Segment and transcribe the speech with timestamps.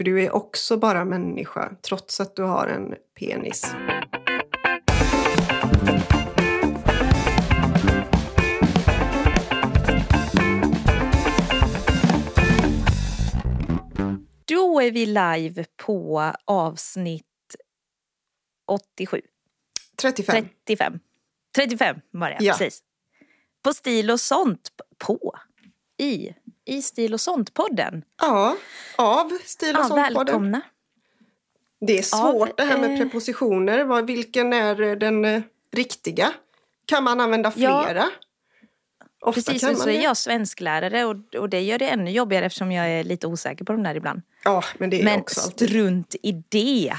[0.00, 3.74] För du är också bara människa, trots att du har en penis.
[14.44, 17.24] Då är vi live på avsnitt
[18.66, 19.20] 87.
[19.96, 20.48] 35.
[20.66, 20.98] 35.
[21.56, 22.52] 35 var det, Ja.
[22.58, 22.82] precis.
[23.62, 24.70] På Stil och sånt.
[24.98, 25.32] På.
[25.98, 26.34] I.
[26.70, 28.02] I Stil och sånt-podden.
[28.20, 28.56] Ja,
[28.96, 30.14] av Stil och Ja, sånt-podden.
[30.26, 30.60] välkomna.
[31.80, 34.02] Det är svårt Av, det här med eh, prepositioner.
[34.02, 36.32] Vilken är eh, den eh, riktiga?
[36.86, 37.84] Kan man använda Ja.
[37.86, 38.08] flera?
[39.22, 42.72] Ofta Precis, och så är jag svensklärare och, och det gör det ännu jobbigare eftersom
[42.72, 44.22] jag är lite osäker på de där ibland.
[44.44, 45.68] Ja, men det är jag Men också alltid.
[45.68, 46.94] strunt i det.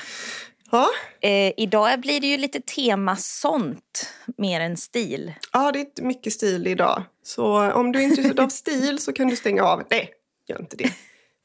[0.72, 0.88] Ja.
[1.22, 5.34] Eh, idag blir det ju lite tema sånt mer än stil.
[5.54, 7.04] ja, det är mycket stil idag.
[7.24, 9.84] Så om du är intresserad av stil så kan du stänga av.
[9.90, 10.14] Nej,
[10.48, 10.94] gör inte det.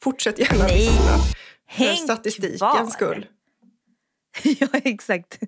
[0.02, 0.78] Fortsätt gärna Nej.
[0.78, 1.18] lyssna.
[1.70, 2.86] För Häng statistikens kvar.
[2.86, 3.26] skull.
[4.58, 5.38] ja, exakt.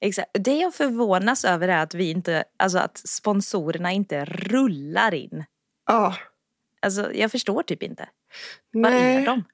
[0.00, 0.30] exakt.
[0.44, 5.44] Det jag förvånas över är att vi inte, alltså att sponsorerna inte rullar in.
[5.86, 6.14] Ja.
[6.82, 8.08] Alltså, jag förstår typ inte.
[8.72, 9.44] Vad är Nej, de?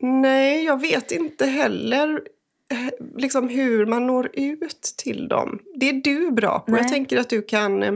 [0.00, 2.22] nej, jag vet inte heller
[2.70, 5.58] eh, liksom hur man når ut till dem.
[5.74, 6.70] Det är du bra på.
[6.72, 6.80] Nej.
[6.80, 7.92] Jag tänker att du kan eh,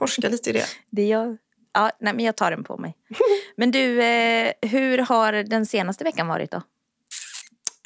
[0.00, 0.64] forska lite i det.
[0.90, 1.36] Det jag,
[1.74, 2.96] ja, nej, men jag tar den på mig.
[3.56, 6.62] Men du, eh, hur har den senaste veckan varit då?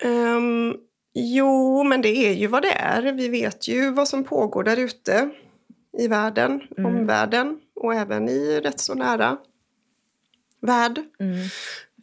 [0.02, 0.74] Ehm,
[1.14, 3.12] jo, men det är ju vad det är.
[3.12, 5.30] Vi vet ju vad som pågår där ute
[5.98, 6.86] i världen, Mm.
[6.96, 9.36] omvärlden och även i rätt så nära
[10.60, 11.00] värld.
[11.20, 11.38] Mm.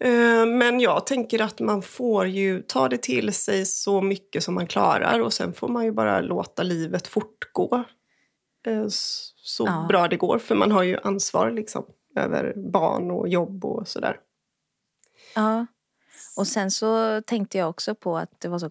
[0.04, 4.54] Ehm, men jag tänker att man får ju ta det till sig så mycket som
[4.56, 7.84] man klarar och sen får man ju bara låta livet fortgå
[9.36, 9.86] så Ja.
[9.90, 10.40] bra det går.
[10.40, 14.18] För man har ju ansvar liksom över barn och jobb och sådär.
[15.36, 15.66] Ja.
[16.38, 18.70] Och sen så tänkte jag också på att det var så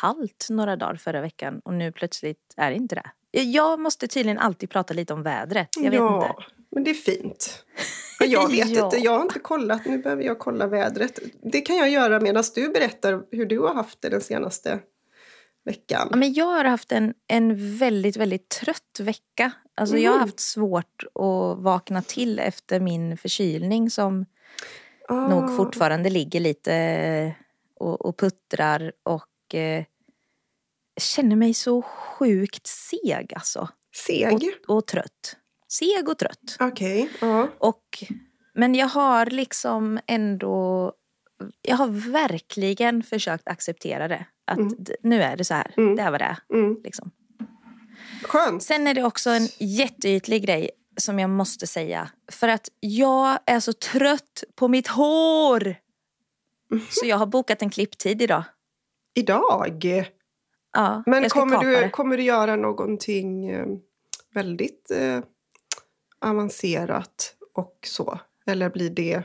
[0.00, 3.40] kallt några dagar förra veckan och nu plötsligt är det inte det.
[3.40, 5.68] Jag måste tydligen alltid prata lite om vädret.
[5.76, 6.44] Jag vet ja, inte.
[6.70, 7.64] men det är fint.
[8.20, 8.84] Jag vet Ja.
[8.84, 9.86] inte, jag har inte kollat.
[9.86, 11.18] Nu behöver jag kolla vädret.
[11.52, 14.78] Det kan jag göra medan du berättar hur du har haft det den senaste
[15.64, 16.08] veckan.
[16.10, 19.52] Ja, men jag har haft en, en väldigt, väldigt trött vecka.
[19.74, 20.28] Alltså Jag har Mm.
[20.28, 24.26] haft svårt att vakna till efter min förkylning som
[25.08, 27.34] Ah, nog fortfarande ligger lite
[27.74, 29.84] och, och puttrar och eh,
[31.00, 33.68] känner mig så sjukt seg alltså.
[34.06, 34.32] Seg?
[34.34, 35.36] Och, och trött.
[35.68, 36.56] Seg och trött.
[36.60, 37.48] Okej, ja.
[37.58, 38.04] Och,
[38.54, 40.92] men jag har liksom ändå...
[41.62, 44.26] Jag har verkligen försökt acceptera det.
[44.44, 44.74] Att Mm.
[45.02, 45.74] nu är det så här.
[45.76, 45.96] Mm.
[45.96, 46.36] Det är vad det.
[46.54, 46.76] Mm.
[46.84, 47.10] Liksom.
[48.22, 48.62] Skönt.
[48.62, 52.10] Sen är det också en jätteytlig grej som jag måste säga.
[52.32, 55.76] För att jag är så trött på mitt hår.
[56.90, 58.44] Så jag har bokat en klipptid idag.
[59.14, 60.04] Idag?
[60.72, 61.90] Ja, Men kommer du, det.
[61.90, 63.66] kommer du göra någonting eh,
[64.34, 65.20] väldigt eh,
[66.20, 68.20] avancerat och så?
[68.46, 69.22] Eller blir det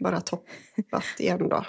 [0.00, 1.64] bara toppat igen då?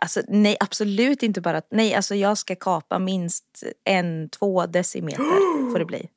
[0.00, 1.62] Alltså, nej, absolut inte bara.
[1.70, 5.22] Nej, alltså jag ska kapa minst en, två decimeter
[5.72, 6.08] får det bli.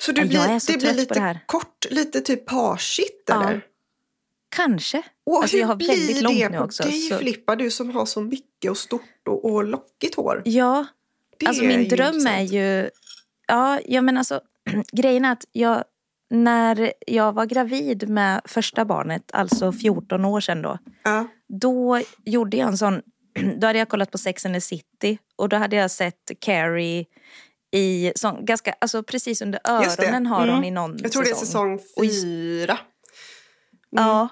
[0.00, 3.60] Så Ja, blir, så det blir på lite det kort, lite typ parshit Ja, eller?
[4.56, 5.02] Kanske.
[5.26, 7.56] Och Alltså, hur jag har blir väldigt långt det nu på också, dig så- Filippa,
[7.56, 10.42] du som har så mycket och stort och, och lockigt hår?
[10.44, 10.86] Ja,
[11.38, 12.36] Det alltså min dröm intressant.
[12.38, 12.90] är ju...
[13.48, 14.40] Ja, ja men alltså
[14.92, 15.84] grejen är att jag...
[16.30, 20.78] När jag var gravid med första barnet, alltså 14 år sedan då.
[21.02, 21.28] Ja.
[21.48, 23.02] Då gjorde jag en sån...
[23.58, 27.04] Då hade jag kollat på Sex and the City och då hade jag sett Carrie
[27.70, 30.54] i sån, ganska, alltså precis under öronen har Mm.
[30.54, 32.78] hon i någon Jag tror det är säsong fyra.
[33.90, 34.28] Ja.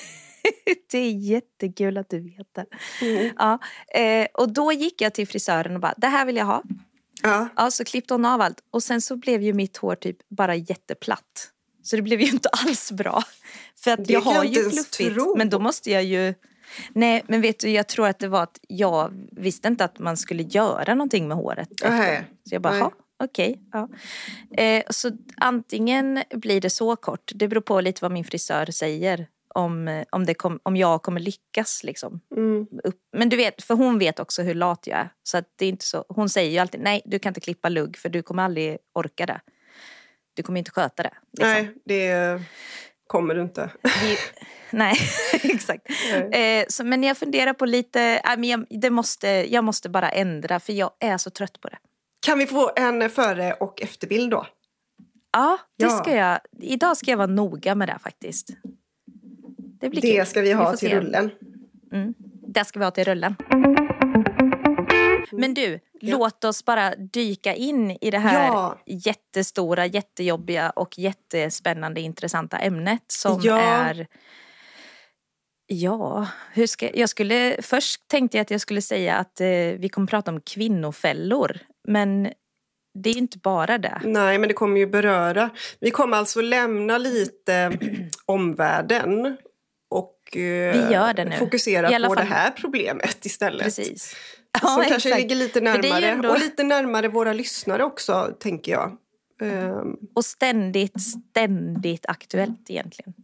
[0.90, 2.66] det är jättekul att du vet det.
[3.06, 3.34] Mm.
[3.38, 3.58] Ja.
[4.00, 6.62] Eh, och då gick jag till frisören och bara, det här vill jag ha.
[7.22, 7.48] Ja.
[7.56, 8.58] Ja, så klippte hon av allt.
[8.70, 11.50] Och sen så blev ju mitt hår typ bara jätteplatt.
[11.86, 13.22] Så det blev ju inte alls bra.
[13.76, 15.14] För att Det jag har ju fluffigt.
[15.14, 15.34] tro.
[15.36, 16.34] Men då måste jag ju...
[16.92, 20.16] Nej, men vet du, jag tror att det var att jag visste inte att man
[20.16, 21.68] skulle göra någonting med håret.
[22.48, 22.82] Så jag bara, Nej.
[22.82, 22.92] "Ha,
[23.24, 23.60] okej.
[23.72, 23.88] ja.
[24.62, 29.26] eh, så antingen blir det så kort, det beror på lite vad min frisör säger.
[29.54, 32.20] Om, eh, om, det kom, om jag kommer lyckas liksom.
[32.36, 32.66] Mm.
[33.16, 35.08] Men du vet, för hon vet också hur lat jag är.
[35.22, 37.96] Så det är inte så, hon säger ju alltid, nej du kan inte klippa lugg
[37.96, 39.40] för du kommer aldrig orka det.
[40.36, 41.10] Du kommer inte sköta det.
[41.32, 41.48] Liksom.
[41.52, 42.40] Nej, det
[43.06, 43.70] kommer du inte.
[43.82, 44.16] Vi,
[44.70, 44.94] nej,
[45.42, 45.86] exakt.
[46.30, 46.58] Nej.
[46.60, 50.08] Eh, så, men jag funderar på lite, äh, men jag, det måste, jag måste bara
[50.08, 51.78] ändra för jag är så trött på det.
[52.26, 54.46] Kan vi få en före och efterbild då?
[55.32, 55.90] Ja, det Ja.
[55.90, 56.38] ska jag.
[56.60, 58.48] Idag ska jag vara noga med det faktiskt.
[59.80, 60.26] Det blir Det kul.
[60.26, 60.96] ska vi ha får till se.
[60.96, 61.30] rullen.
[62.48, 63.36] det ska vi ha till rullen.
[65.32, 66.18] Men du, Ja.
[66.18, 68.78] låt oss bara dyka in i det här Ja.
[68.86, 73.58] jättestora, jättejobbiga och jättespännande intressanta ämnet som Ja.
[73.60, 74.06] är
[75.68, 79.46] Ja, hur ska, jag skulle, först tänkte jag att jag skulle säga att eh,
[79.78, 81.58] vi kommer prata om kvinnofällor.
[81.88, 82.32] Men
[82.98, 84.00] det är inte bara det.
[84.04, 85.50] Nej, men det kommer ju beröra.
[85.80, 87.78] Vi kommer alltså lämna lite
[88.26, 89.36] omvärlden
[89.90, 93.62] och eh, fokusera på fall- det här problemet istället.
[93.64, 94.16] Precis.
[94.60, 95.16] Som kanske exakt.
[95.22, 96.06] ligger lite närmare.
[96.10, 98.96] ändå- Och lite närmare våra lyssnare också, tänker jag.
[99.42, 103.14] Ehm, Och ständigt, ständigt aktuellt egentligen.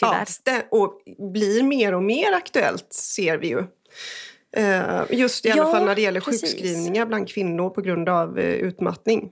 [0.00, 0.24] ja, Tyvärr.
[0.24, 1.00] stä- och
[1.32, 3.64] blir mer och mer aktuellt, ser vi ju.
[4.56, 6.40] Eh, just i alla Ja, fall när det gäller precis.
[6.42, 9.30] sjukskrivningar bland kvinnor på grund av eh, utmattning.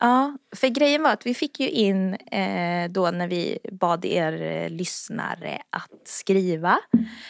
[0.00, 4.42] Ja, för grejen var att vi fick ju in eh, då när vi bad er
[4.42, 6.78] eh, lyssnare att skriva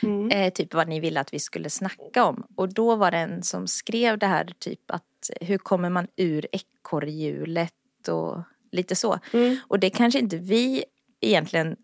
[0.03, 0.31] Mm.
[0.31, 2.47] eh, typ vad ni ville att vi skulle snacka om.
[2.57, 6.47] Och då var det en som skrev det här typ att hur kommer man ur
[6.53, 7.73] ekorrhjulet
[8.09, 8.39] och
[8.73, 9.19] lite så.
[9.33, 9.57] Mm.
[9.69, 10.85] Och det kanske inte vi
[11.21, 11.77] egentligen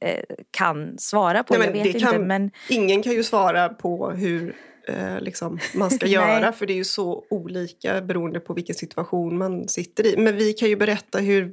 [0.00, 2.12] eh, kan svara på, Nej, jag men vet det inte.
[2.12, 4.56] kan- Men Ingen kan ju svara på hur
[4.88, 9.38] eh, liksom, man ska göra för det är ju så olika beroende på vilken situation
[9.38, 10.16] man sitter i.
[10.16, 11.52] Men vi kan ju berätta hur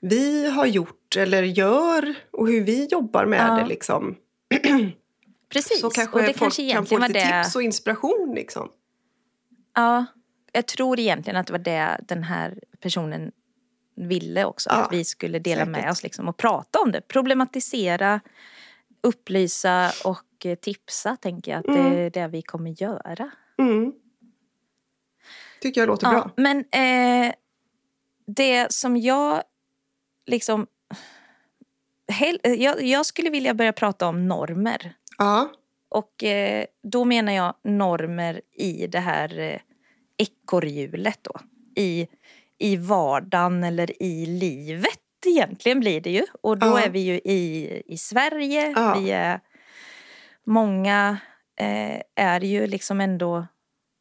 [0.00, 3.54] vi har gjort eller gör och hur vi jobbar med Ja.
[3.54, 3.66] det.
[3.68, 4.16] Liksom.
[5.52, 7.42] precis, Så och kanske det folk kanske kan få lite det.
[7.42, 8.32] tips och inspiration.
[8.36, 8.68] Liksom.
[9.74, 10.04] Ja,
[10.52, 13.32] jag tror egentligen att det var det den här personen
[13.96, 14.70] ville också.
[14.70, 15.92] Ja, att vi skulle dela med säkert.
[15.92, 17.00] oss liksom, och prata om det.
[17.00, 18.20] Problematisera,
[19.02, 23.30] upplysa och eh, tipsa tänker jag att det är det vi kommer göra.
[23.58, 23.92] Mm.
[25.60, 26.30] Tycker jag låter Ja, bra.
[26.36, 27.34] men eh,
[28.26, 29.42] det som jag
[30.26, 30.66] liksom...
[32.12, 34.92] Hel, eh, jag, jag skulle vilja börja prata om normer.
[35.18, 35.48] Ja.
[35.88, 39.60] Och eh, då menar jag normer i det här eh,
[40.16, 41.32] ekorrhjulet då.
[41.76, 42.08] I,
[42.58, 46.22] I vardagen eller i livet egentligen blir det ju.
[46.42, 46.80] Och då Ja.
[46.80, 48.72] är vi ju i, i Sverige.
[48.76, 48.94] Ja.
[48.98, 49.40] Vi är,
[50.48, 51.18] många
[51.60, 53.46] eh, är ju liksom ändå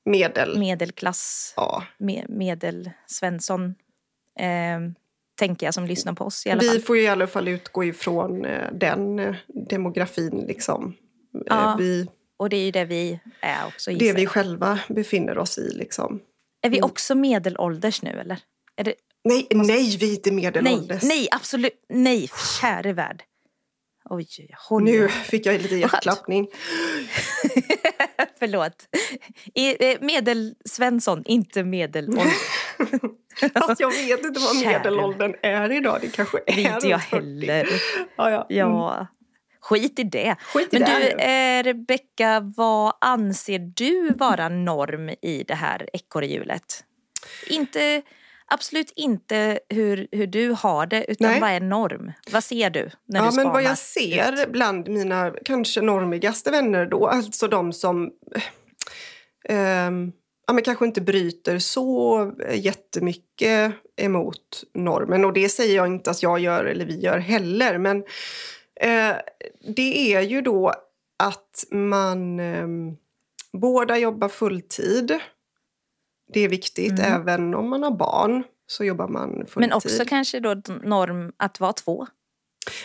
[0.06, 0.60] Medel.
[0.60, 1.84] medelklass, Ja.
[1.98, 3.76] me, medelsvensson.
[4.40, 4.80] Eh,
[5.40, 6.80] tänker jag som lyssnar på oss i alla Vi fall.
[6.82, 9.36] får ju i alla fall utgå ifrån eh, den eh,
[9.70, 10.46] demografin.
[10.48, 10.94] Liksom.
[11.36, 12.08] Eh, Ja, vi,
[12.38, 14.32] Och det är ju det vi är också det gissar vi jag.
[14.32, 15.74] själva befinner oss i.
[15.74, 16.20] Liksom.
[16.62, 18.40] Är vi också medelålders nu eller?
[18.76, 18.94] Det,
[19.24, 21.04] Nej, nej, vi är inte nej, medelålders.
[21.04, 21.86] nej, absolut.
[21.90, 22.30] Nej,
[22.62, 23.24] käre värld.
[24.10, 24.28] Oj,
[24.70, 26.48] håll Nu fick jag lite hjärtklappning.
[28.40, 28.88] Förlåt.
[29.56, 32.34] Eh, Medelsvensson, inte medelålder.
[33.68, 35.98] Fast jag vet inte vad medelåldern är idag.
[36.02, 37.16] Det kanske är Vet jag runt 40.
[37.16, 37.68] heller.
[38.18, 38.66] Ja, ja.
[38.66, 38.78] Mm.
[38.78, 39.08] Ja,
[39.62, 40.36] skit i det.
[40.54, 41.00] Skit i Men det.
[41.00, 46.84] du, eh, Rebecka, vad anser du vara norm i det här ekorrhjulet?
[47.48, 48.02] Inte,
[48.48, 51.42] absolut inte hur, hur du har det, utan Nej.
[51.42, 52.12] vad är norm?
[52.32, 53.52] Vad ser du när ja, du men spanar?
[53.52, 58.44] vad jag ser bland mina kanske normigaste vänner då, alltså de som eh,
[59.56, 60.12] ehm,
[60.48, 65.26] ja, men kanske inte bryter så jättemycket emot normen.
[65.26, 67.78] Och det säger jag inte att jag gör eller vi gör heller.
[67.78, 67.98] Men
[68.82, 69.16] eh,
[69.76, 70.74] det är ju då
[71.24, 72.68] att man eh,
[73.54, 75.20] båda jobbar fulltid.
[76.34, 77.14] Det är viktigt, Mm.
[77.22, 79.58] även om man har barn så jobbar man fulltid.
[79.58, 82.08] Men också kanske då norm att vara två.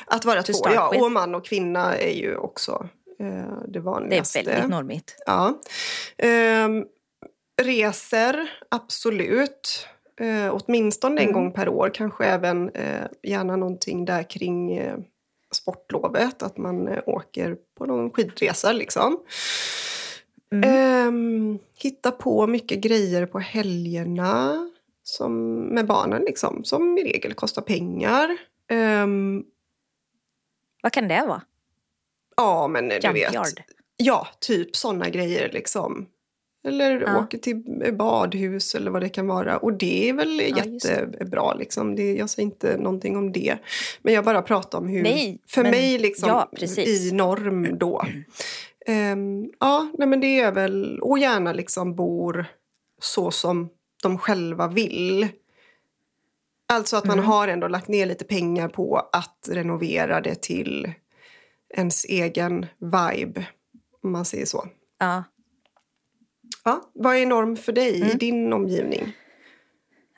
[0.07, 0.91] Att vara två, ja.
[0.93, 1.03] with.
[1.03, 4.43] Och man och kvinna är ju också eh, det Det är vanligaste.
[4.43, 5.17] väldigt normigt.
[5.27, 5.61] Ja.
[6.19, 6.85] Ehm,
[7.63, 9.89] reser, absolut.
[10.21, 11.33] Eh, åtminstone en Mm.
[11.35, 11.91] gång per år.
[11.95, 14.97] Kanske även eh, gärna någonting där kring eh,
[15.55, 16.43] sportlovet.
[16.43, 19.19] Att man eh, åker på någon skidresa liksom.
[20.53, 20.65] Mm.
[20.71, 24.69] Ehm, hitta på mycket grejer på helgerna.
[25.05, 26.65] Som, med barnen liksom.
[26.65, 28.37] Som i regel kostar pengar.
[28.71, 29.45] Ehm,
[30.83, 31.43] Vad kan det vara?
[32.37, 33.05] Ja, men du vet.
[33.05, 33.63] Junkyard?
[33.97, 36.07] Ja, typ sådana grejer liksom.
[36.69, 37.19] Eller Ja.
[37.19, 37.63] åker till
[37.99, 39.57] badhus eller vad det kan vara.
[39.59, 41.55] Och det är väl Ja, jättebra.
[41.55, 41.97] Liksom.
[41.97, 43.57] Det, jag säger inte någonting om det.
[44.03, 46.49] Men jag bara pratar om hur, Nej, för men- mig liksom, ja,
[46.83, 48.03] i norm då.
[48.87, 52.47] Ehm, ja, nej, men det är väl, och gärna liksom bor
[53.01, 53.69] så som
[54.03, 55.29] de själva vill.
[56.73, 57.27] Alltså att man Mm.
[57.31, 60.93] har ändå lagt ner lite pengar på att renovera det till
[61.75, 63.47] ens egen vibe,
[64.03, 64.67] om man säger så.
[64.99, 65.25] Ja.
[66.65, 68.19] Ja, vad är norm för dig i Mm.
[68.19, 69.13] din omgivning?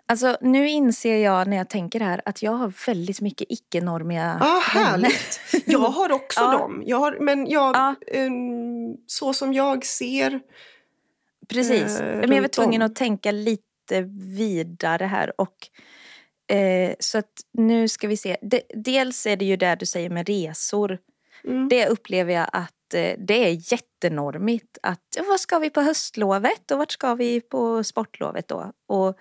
[0.09, 4.61] Alltså nu inser jag när jag tänker här att jag har väldigt mycket icke-normiga ah,
[4.61, 5.41] härligt.
[5.67, 6.53] Jag har också Ja.
[6.53, 6.83] dem.
[6.87, 7.95] Jag har, men jag, Ja.
[8.13, 10.41] ehm, så som jag ser...
[11.49, 12.01] Precis.
[12.01, 12.87] eh, Men jag var tvungen om.
[12.87, 14.03] att tänka lite
[14.37, 15.33] vidare här.
[15.41, 15.69] Och,
[16.57, 18.37] eh, så att nu ska vi se.
[18.43, 20.99] De, dels är det ju det du säger med resor.
[21.45, 21.69] Mm.
[21.69, 24.79] Det upplever jag att eh, det är jättenormigt.
[24.83, 28.73] Att, vad ska vi på höstlovet och vart ska vi på sportlovet då?
[28.87, 29.19] Och,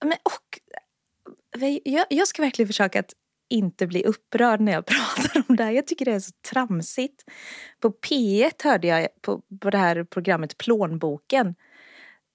[0.00, 0.60] men, och
[1.84, 3.14] jag, jag ska verkligen försöka att
[3.50, 5.70] inte bli upprörd när jag pratar om det här.
[5.70, 7.24] Jag tycker det är så tramsigt.
[7.80, 11.54] På P1 hörde jag på, på det här programmet Plånboken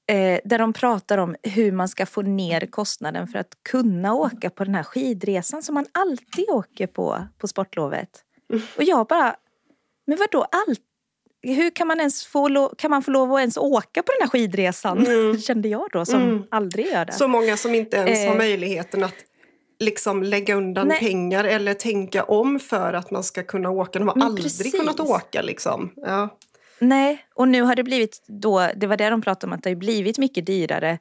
[0.07, 4.49] eh, där de pratar om hur man ska få ner kostnaden för att kunna åka
[4.49, 8.23] på den här skidresan som man alltid åker på på sportlovet.
[8.77, 9.35] Och jag bara,
[10.07, 10.81] men vadå allt?
[11.53, 14.29] Hur kan man ens få, kan man få lov att ens åka på den här
[14.29, 15.07] skidresan?
[15.07, 15.37] Mm.
[15.41, 16.43] Kände jag då som Mm.
[16.51, 17.13] aldrig gör det.
[17.13, 18.37] Så många som inte ens har Eh.
[18.37, 19.13] möjligheten att
[19.79, 20.99] liksom lägga undan Nej.
[20.99, 23.99] pengar eller tänka om för att man ska kunna åka.
[23.99, 24.71] De har Men aldrig precis.
[24.79, 25.41] kunnat åka.
[25.41, 25.91] Liksom.
[25.95, 26.37] Ja.
[26.79, 29.69] Nej, och nu har det blivit då, det var det de pratade om, att det
[29.69, 30.99] har blivit mycket dyrare.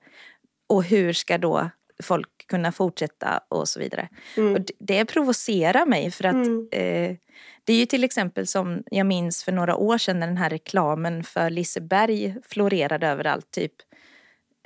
[0.69, 1.71] Och hur ska då
[2.03, 4.09] folk kunna fortsätta och så vidare.
[4.37, 4.55] Mm.
[4.55, 6.69] Och det, det provocerar mig för att Mm.
[6.73, 7.17] eh,
[7.65, 10.51] det är ju till exempel som jag minns för några år sedan när den här
[10.51, 13.51] reklamen för Liseberg florerade överallt.
[13.51, 13.73] Typ,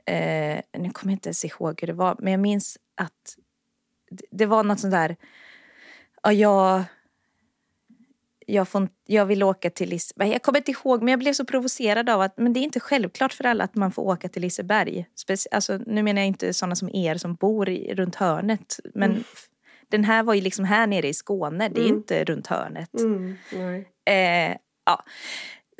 [0.06, 3.36] eh, nu kommer jag inte ens ihåg hur det var, men jag minns att
[4.30, 5.16] det, var något sånt där,
[6.22, 6.84] ja, jag,
[8.46, 10.30] jag, får, jag vill åka till Liseberg.
[10.30, 12.80] Jag kommer inte ihåg, men jag blev så provocerad av att men det är inte
[12.80, 15.06] självklart för alla att man får åka till Liseberg.
[15.26, 18.80] Speci- alltså, nu menar jag inte sådana som er som bor i, runt hörnet.
[18.94, 19.24] Men Mm.
[19.90, 21.96] Den här var ju liksom här nere i Skåne, det är Mm.
[21.96, 22.90] inte runt hörnet.
[23.00, 23.36] Mm.
[24.10, 25.04] Eh, ja.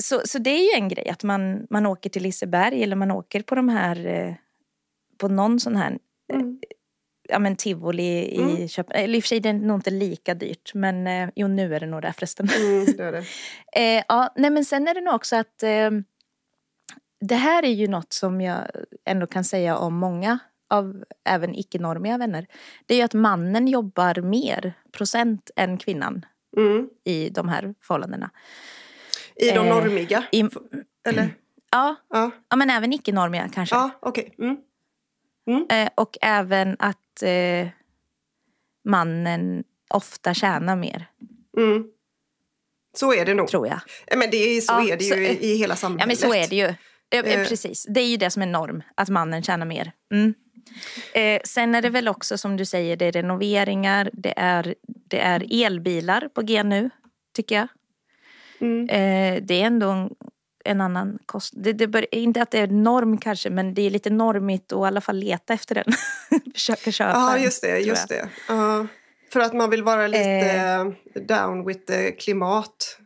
[0.03, 3.11] så, så det är ju en grej att man, man åker till Liseberg eller man
[3.11, 4.35] åker på de här eh,
[5.19, 5.99] på någon sån här
[6.33, 6.61] Mm.
[7.29, 8.69] ja, men tivoli i Mm.
[8.69, 9.05] Köpenhamn.
[9.05, 11.75] Eller i och för sig det är nog inte lika dyrt men eh, jo nu
[11.75, 12.49] är det nog det förresten.
[12.57, 13.25] Mm, det det.
[13.77, 15.91] Eh, ja, nej, men sen är det nog också att eh,
[17.21, 18.59] det här är ju något som jag
[19.05, 20.39] ändå kan säga om många
[20.71, 22.47] av även icke-normiga vänner.
[22.87, 26.25] Det är ju att mannen jobbar mer procent än kvinnan
[26.57, 26.89] Mm.
[27.05, 28.31] i de här förhållandena.
[29.37, 30.25] I de Eh, normiga?
[30.33, 30.45] I,
[31.09, 31.29] Eller?
[31.71, 33.75] ja, Ja, ja, men även icke-normiga kanske.
[33.77, 34.35] ja okej.
[34.39, 35.67] Mm.
[35.71, 37.69] Eh, och även att eh,
[38.85, 41.07] mannen ofta tjänar mer,
[41.59, 41.85] Mm.
[42.97, 43.49] Så är det nog.
[43.49, 43.81] tror jag.
[44.07, 46.01] Ja, Men det är, så Ja, är det så- ju i, i hela samhället.
[46.03, 46.65] Ja men så är det ju.
[46.65, 46.75] Eh,
[47.35, 47.49] eh, Eh.
[47.49, 49.93] Precis, det är ju det som är norm, att mannen tjänar mer.
[50.13, 50.35] Mm.
[51.15, 54.75] Eh, sen är det väl också som du säger, det är renoveringar, det är,
[55.11, 56.91] det är elbilar på G nu,
[57.37, 57.69] tycker jag.
[58.61, 58.89] Mm.
[58.89, 60.11] Eh, det är ändå en,
[60.65, 61.65] en annan kostnad.
[61.65, 64.79] Det, det bör, inte att det är norm kanske, men det är lite normigt att
[64.79, 65.85] i alla fall leta efter den.
[66.55, 67.79] Försöka köpa Ja, just det.
[67.79, 68.29] Just det.
[68.49, 68.87] Ja.
[69.33, 71.23] för att man vill vara lite Eh.
[71.23, 72.99] down with the klimat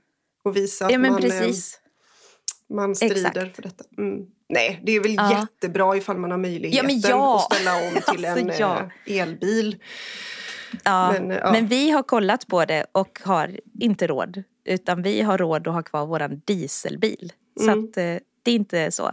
[0.45, 1.81] och visa att Ja men man, eh, precis.
[2.71, 3.57] man strider Exakt.
[3.57, 3.85] för detta.
[3.99, 4.27] Mm.
[4.53, 5.39] Nej, det är väl Ja.
[5.41, 7.37] jättebra ifall man har möjligheten Ja, ja.
[7.37, 9.77] att ställa om till Alltså, en eh, elbil.
[10.85, 14.43] Men, men, vi har kollat på det och har inte råd.
[14.65, 17.33] Utan vi har råd att ha kvar våran dieselbil.
[17.61, 17.85] Så Mm.
[17.85, 18.03] att eh,
[18.43, 19.13] det är inte så.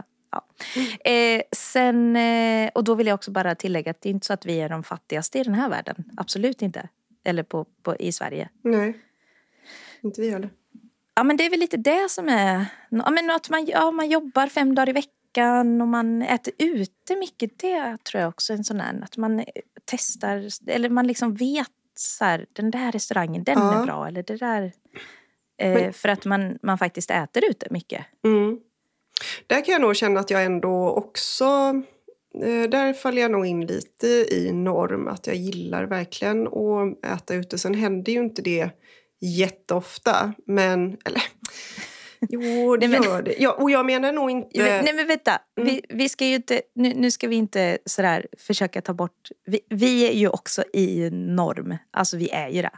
[1.06, 4.34] Eh, sen, eh, och då vill jag också bara tillägga att det är inte så
[4.34, 6.04] att vi är de fattigaste i den här världen.
[6.18, 6.90] Absolut inte.
[7.24, 8.50] Eller på, på, i Sverige.
[8.64, 8.98] Nej,
[10.02, 10.50] inte vi heller.
[11.16, 14.10] Ja men det är väl lite det som är, ja, men att man, ja, man
[14.10, 15.14] jobbar fem dagar i veckan
[15.82, 17.60] och man äter ute mycket.
[17.60, 19.46] Det tror jag också är en sån här, att man
[19.86, 23.82] testar, eller man liksom vet så här, den där restaurangen, den Ja.
[23.82, 24.08] är bra.
[24.08, 24.72] Eller det där,
[25.62, 28.06] eh, Men- för att man, man faktiskt äter ute mycket.
[28.26, 28.60] Mm.
[29.48, 31.46] Där kan jag nog känna att jag ändå också...
[32.44, 35.08] Eh, där faller jag nog in lite i norm.
[35.08, 37.58] Att jag gillar verkligen att äta ute.
[37.58, 38.70] Sen händer ju inte det
[39.22, 40.34] jätteofta.
[40.46, 40.98] Men...
[41.06, 41.24] Eller...
[42.30, 43.36] Jo, det Nej, men- gör det.
[43.40, 44.60] Ja, och jag menar nog inte...
[44.64, 45.70] Men- Nej men vänta, Mm.
[45.70, 49.60] vi, vi ska ju inte, nu, nu ska vi inte sådär försöka ta bort, vi,
[49.70, 52.72] vi är ju också i norm, alltså vi är ju det.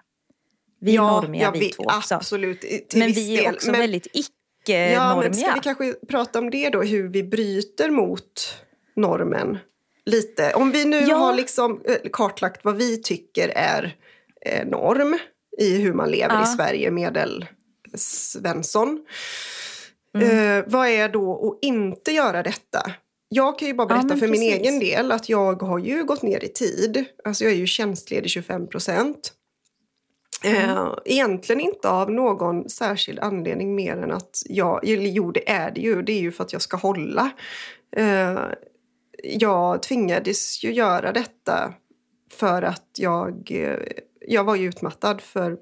[0.81, 2.15] Vi är normiga ja, vi, två också.
[2.15, 3.53] Absolut, till Men vi är del.
[3.55, 5.53] också Men- väldigt Ja, men ska icke-normiga.
[5.55, 8.55] vi kanske prata om det då, hur vi bryter mot
[8.95, 9.57] normen
[10.05, 10.53] lite?
[10.53, 11.15] Om vi nu Ja.
[11.15, 13.95] har liksom eh, kartlagt vad vi tycker är
[14.45, 15.17] eh, norm
[15.57, 16.43] i hur man lever Ja.
[16.43, 17.45] i Sverige, medel
[17.95, 19.00] Svensson.
[20.17, 20.57] Mm.
[20.57, 22.91] Eh, vad är då att inte göra detta?
[23.29, 26.03] Jag kan ju bara Ja, berätta men för min egen del att jag har ju
[26.03, 27.05] gått ner i tid.
[27.24, 29.33] Alltså jag är ju tjänstledig 25 procent.
[30.43, 30.69] Mm.
[30.69, 35.81] Eh, egentligen inte av någon särskild anledning mer än att jag, jo det är det
[35.81, 37.31] ju, det är ju för att jag ska hålla.
[37.95, 38.39] Eh,
[39.24, 41.74] jag tvingades ju göra detta
[42.31, 43.79] för att jag, eh,
[44.27, 45.57] jag var ju utmattad för ja,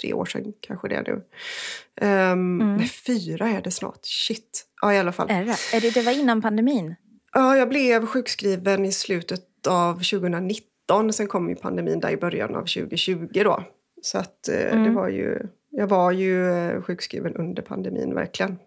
[0.00, 1.12] tre år sedan kanske det är nu.
[1.12, 2.76] Um, mm.
[2.76, 4.00] Nej, fyra är det snart.
[4.02, 4.66] Shit.
[4.82, 5.30] Ja, i alla fall.
[5.30, 5.94] Är det är det?
[5.94, 6.94] Det var innan pandemin?
[7.32, 11.12] Ja, jag blev sjukskriven i slutet av 2019.
[11.12, 13.64] Sen kom ju pandemin där i början av 2020 då.
[14.02, 14.84] Så att eh, mm.
[14.84, 15.38] det var ju,
[15.70, 18.58] jag var ju eh, sjukskriven under pandemin verkligen.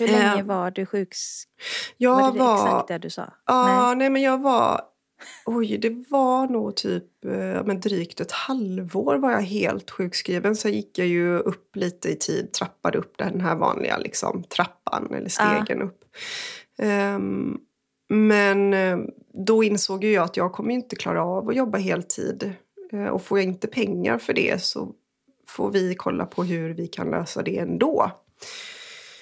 [0.00, 1.94] Hur länge var du sjukskriven?
[1.96, 3.32] Jag var det, var, exakt det du sa?
[3.46, 3.96] Ja, nej.
[3.96, 4.80] nej men jag var
[5.46, 10.56] Oj, det var nog typ eh, men drygt ett halvår var jag helt sjukskriven.
[10.56, 15.14] Sen gick jag ju upp lite i tid, trappade upp den här vanliga liksom, trappan
[15.14, 15.84] eller stegen ah.
[15.84, 16.04] upp.
[16.82, 17.60] Um,
[18.08, 18.98] men eh,
[19.46, 22.52] då insåg jag att jag kommer inte klara av att jobba heltid.
[22.92, 24.92] Uh, och får jag inte pengar för det så
[25.48, 28.10] får vi kolla på hur vi kan lösa det ändå.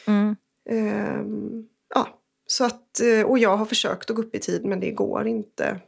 [0.06, 0.36] Mm.
[0.70, 2.08] Um, ja,
[2.54, 5.26] så att, eh, och jag har försökt att gå upp i tid men det går
[5.26, 5.80] inte.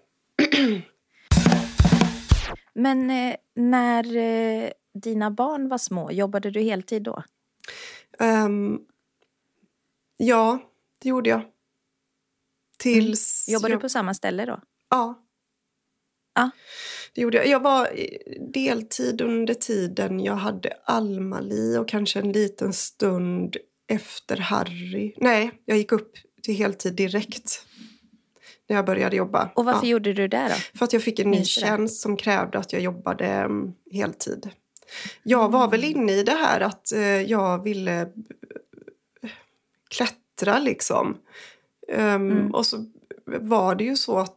[2.73, 7.23] men eh, när eh, dina barn var små, jobbade du heltid då?
[8.19, 8.81] Um,
[10.17, 10.59] ja,
[10.99, 11.43] det gjorde jag.
[12.79, 13.49] Tills...
[13.49, 13.55] Mm.
[13.55, 13.79] Jobbade jag...
[13.79, 14.61] du på samma ställe då?
[14.91, 15.23] Ja.
[16.35, 16.51] Ja.
[17.15, 17.47] Det gjorde jag.
[17.47, 17.89] Jag var
[18.53, 23.57] deltid under tiden jag hade Alma-Li och kanske en liten stund
[23.89, 25.15] efter Harry.
[25.17, 26.13] Nej, jag gick upp
[26.47, 27.67] till heltid direkt
[28.69, 29.51] när jag började jobba.
[29.55, 29.91] Och varför ja.
[29.91, 30.79] gjorde du det då?
[30.79, 34.51] För att jag fick en ny tjänst som krävde att jag jobbade um, heltid.
[35.23, 38.11] Jag var väl inne i det här att uh, jag ville uh,
[39.89, 41.17] klättra liksom.
[41.89, 42.55] Um, mm.
[42.55, 42.85] Och så
[43.27, 44.37] var det ju så att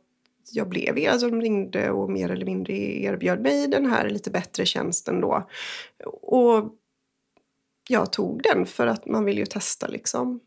[0.51, 4.65] jag blev alltså de ringde och mer eller mindre erbjöd mig den här lite bättre
[4.65, 5.49] tjänsten då.
[6.21, 6.75] Och
[7.89, 10.39] jag tog den för att man vill ju testa liksom.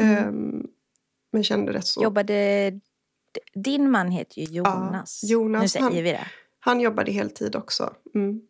[0.00, 0.66] Um,
[1.32, 2.02] men kände rätt så.
[2.02, 2.72] Jobbade...
[3.54, 5.20] Din man heter ju Jonas.
[5.22, 6.26] Ja, Jonas nu säger han, vi det.
[6.60, 7.94] Han jobbade heltid också.
[8.14, 8.40] Mm.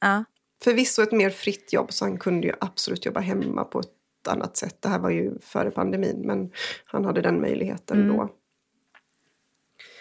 [0.00, 0.24] Ja.
[0.64, 4.56] Förvisso ett mer fritt jobb så han kunde ju absolut jobba hemma på ett annat
[4.56, 4.82] sätt.
[4.82, 6.50] Det här var ju före pandemin men
[6.84, 8.16] han hade den möjligheten mm.
[8.16, 8.28] då.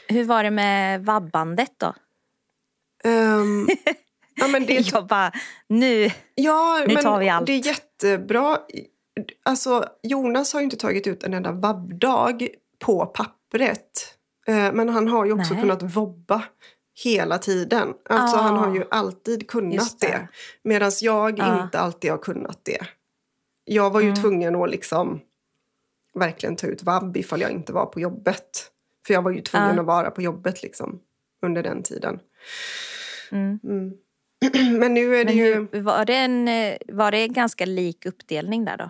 [0.08, 1.94] Hur var det med vabbandet då?
[3.04, 3.70] Um,
[4.36, 5.32] ja, men det, jag bara,
[5.68, 7.46] nu, ja, nu tar vi allt.
[7.46, 8.60] Det är jättebra.
[9.44, 12.48] Alltså, Jonas har ju inte tagit ut en enda vabbdag
[12.80, 14.18] på pappret.
[14.48, 15.62] Eh, men han har ju också Nej.
[15.62, 16.44] kunnat vobba
[17.04, 17.94] hela tiden.
[18.10, 20.08] Alltså ah, han har ju alltid kunnat det.
[20.08, 20.28] det.
[20.64, 21.64] Medan jag ah.
[21.64, 22.80] inte alltid har kunnat det.
[23.66, 24.22] Jag var ju mm.
[24.22, 25.20] tvungen att liksom
[26.14, 28.72] verkligen ta ut vabb ifall jag inte var på jobbet.
[29.08, 29.82] För jag var ju tvungen ah.
[29.82, 31.00] att vara på jobbet liksom
[31.42, 32.20] under den tiden.
[33.32, 33.60] Mm.
[33.64, 33.94] Mm.
[34.80, 35.82] Men nu är det Men ju...
[35.82, 38.90] Var det, en, eh, var det en ganska lik uppdelning där då?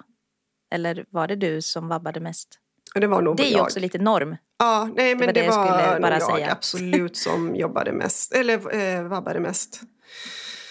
[0.71, 2.59] Eller var det du som vabbade mest?
[2.95, 3.63] Det var nog Det är ju jag.
[3.63, 4.35] också lite norm.
[4.59, 6.51] Ja, nej, men det, det, det var nog jag säga.
[6.51, 9.81] absolut som jobbade mest, eller eh, vabbade mest.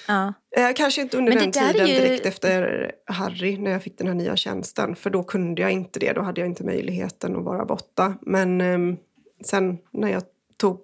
[0.08, 0.34] Ja.
[0.56, 1.94] Eh, kanske inte under den tiden ju...
[1.94, 4.96] direkt efter Harry när jag fick den här nya tjänsten.
[4.96, 8.14] För då kunde jag inte det, då hade jag inte möjligheten att vara borta.
[8.20, 8.96] Men eh,
[9.44, 10.22] sen när jag
[10.56, 10.80] tog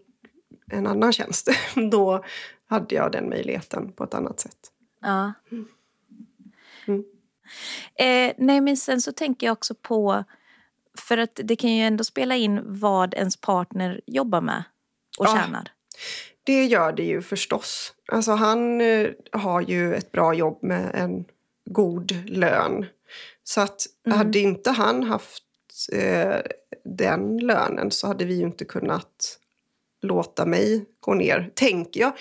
[0.70, 1.50] en annan tjänst,
[1.90, 2.24] då
[2.66, 4.58] hade jag den möjligheten på ett annat sätt.
[5.00, 5.32] Ja.
[6.88, 7.04] Mm.
[7.94, 10.24] Eh, nej men sen så tänker jag också på,
[10.98, 14.64] för att det kan ju ändå spela in vad ens partner jobbar med
[15.18, 15.72] och ja, tjänar.
[16.44, 17.92] Det gör det ju förstås.
[18.12, 21.24] Alltså han eh, har ju ett bra jobb med en
[21.64, 22.86] god lön.
[23.44, 24.18] Så att mm.
[24.18, 25.44] hade inte han haft
[25.92, 26.36] eh,
[26.84, 29.38] den lönen så hade vi ju inte kunnat
[30.02, 32.12] låta mig gå ner, tänker jag.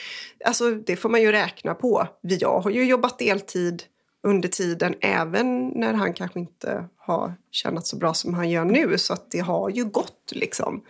[0.46, 2.08] Alltså det får man ju räkna på.
[2.22, 3.84] Jag har ju jobbat deltid
[4.26, 8.98] under tiden även när han kanske inte har tjänat så bra som han gör nu.
[8.98, 10.84] Så att det har ju gått liksom.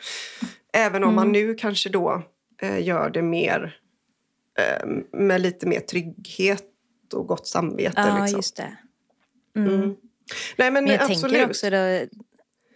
[0.73, 1.15] Även om mm.
[1.15, 2.23] man nu kanske då
[2.61, 3.77] eh, gör det mer
[4.59, 6.63] eh, med lite mer trygghet
[7.13, 7.93] och gott samvete.
[8.07, 8.37] Ja, liksom.
[8.37, 8.77] just det.
[9.55, 9.73] Mm.
[9.73, 9.95] Mm.
[10.57, 11.21] Nej, men, men jag absolut.
[11.21, 12.17] tänker också då,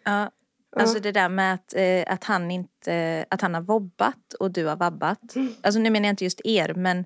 [0.06, 0.32] ja,
[0.76, 4.65] Alltså det där med att, eh, att, han inte, att han har vobbat och du
[4.65, 5.36] har vabbat.
[5.36, 5.54] Mm.
[5.62, 7.06] Alltså nu menar jag inte just er men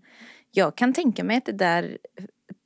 [0.52, 1.98] jag kan tänka mig att det där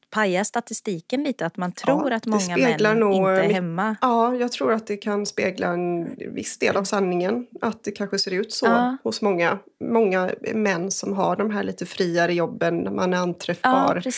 [0.09, 1.45] pajar statistiken lite.
[1.45, 3.95] Att man tror ja, att många män nog, inte är hemma.
[4.01, 7.47] Ja, jag tror att det kan spegla en viss del av sanningen.
[7.61, 8.97] Att det kanske ser ut så ja.
[9.03, 12.77] hos många, många män som har de här lite friare jobben.
[12.77, 14.01] När man är anträffbar.
[14.05, 14.11] Ja,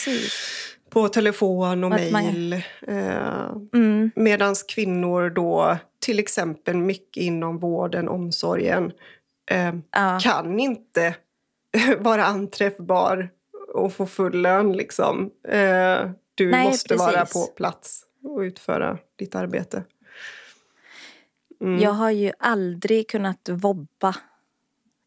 [0.90, 2.52] på telefon och mejl.
[2.86, 4.10] Eh, mm.
[4.14, 8.92] Medan kvinnor då, till exempel mycket inom vården, omsorgen,
[9.50, 9.74] eh,
[10.20, 11.14] kan inte
[11.98, 13.28] vara anträffbar
[13.74, 14.72] och få full lön.
[14.72, 15.30] Liksom.
[15.48, 17.06] Eh, du Nej, måste precis.
[17.14, 19.84] vara på plats och utföra ditt arbete.
[21.60, 21.78] Mm.
[21.82, 24.14] Jag har ju aldrig kunnat vobba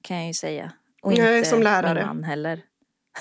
[0.02, 0.72] kan jag ju säga.
[1.02, 1.94] Och Nej, inte som lärare.
[2.00, 2.62] min man heller.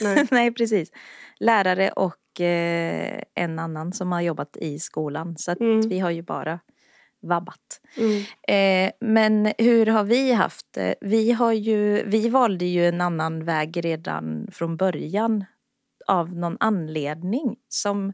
[0.01, 0.27] Nej.
[0.31, 0.93] Nej, precis.
[1.41, 5.37] Lärare och eh, en annan som har jobbat i skolan.
[5.39, 5.89] Så Mm.
[5.89, 6.61] vi har ju bara
[7.23, 7.81] vabbat.
[7.97, 8.23] Mm.
[8.49, 10.95] Eh, men hur har vi haft det?
[11.01, 15.45] Vi, har ju, vi valde ju en annan väg redan från början
[16.07, 18.13] av någon anledning som...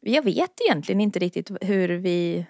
[0.00, 2.46] Jag vet egentligen inte riktigt hur vi...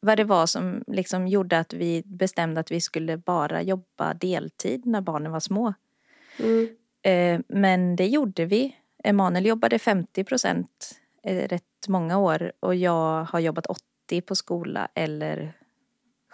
[0.00, 4.86] Vad det var som liksom gjorde att vi bestämde att vi skulle bara jobba deltid
[4.86, 5.74] när barnen var små.
[6.38, 6.68] Mm.
[7.02, 8.76] Eh, men det gjorde vi.
[9.04, 14.88] Emanuel jobbade 50 procent eh, rätt många år och jag har jobbat 80 på skola
[14.94, 15.52] eller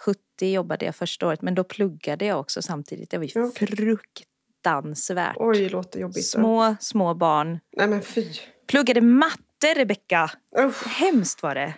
[0.05, 3.09] 70 jobbade jag första året men då pluggade jag också samtidigt.
[3.09, 3.67] Det var ju okej.
[3.67, 5.35] fruktansvärt.
[5.35, 6.25] Oj, låter jobbigt.
[6.25, 7.59] Små, små barn.
[7.77, 8.25] Nej men fy.
[8.67, 10.31] Pluggade matte, Rebecka.
[10.59, 10.87] Usch.
[10.87, 11.73] Hemskt var det.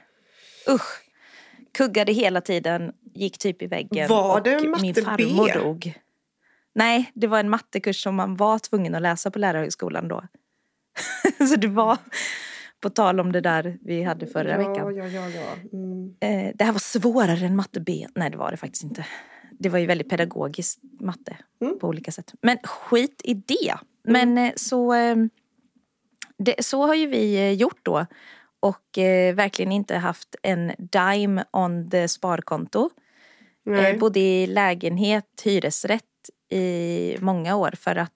[0.69, 1.03] Usch.
[1.77, 4.09] Kuggade hela tiden, gick typ i väggen.
[4.09, 5.53] Var och det min matte farmor B?
[5.59, 5.93] dog.
[6.75, 10.23] Nej, det var en mattekurs som man var tvungen att läsa på lärarhögskolan då.
[11.49, 11.97] Så det var,
[12.83, 14.95] på tal om det där vi hade förra ja, veckan.
[14.95, 15.55] Ja, ja, ja.
[15.73, 16.15] Mm.
[16.19, 18.07] Eh, det här var svårare än matte B.
[18.15, 19.05] Nej, det var det faktiskt inte.
[19.59, 21.79] Det var ju väldigt pedagogiskt matte Mm.
[21.79, 22.33] på olika sätt.
[22.41, 23.75] Men skit i det.
[24.03, 25.15] Men eh, så, eh,
[26.37, 28.05] det, så har ju vi eh, gjort då.
[28.59, 32.89] Och eh, verkligen inte haft en dime on the sparkonto.
[33.65, 33.91] Nej.
[33.91, 38.11] Eh, bodde i lägenhet, hyresrätt i många år för att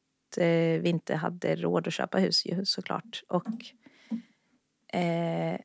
[0.81, 3.23] vi inte hade råd att köpa hus ju såklart.
[3.29, 3.47] Och
[4.93, 5.59] eh,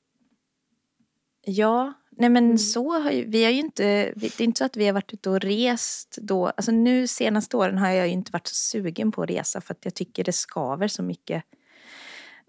[1.44, 2.58] ja, nej men Mm.
[2.58, 5.12] så har ju, vi har ju inte, det är inte så att vi har varit
[5.14, 6.46] ute och rest då.
[6.46, 9.74] Alltså nu senaste åren har jag ju inte varit så sugen på att resa för
[9.74, 11.44] att jag tycker det skaver så mycket.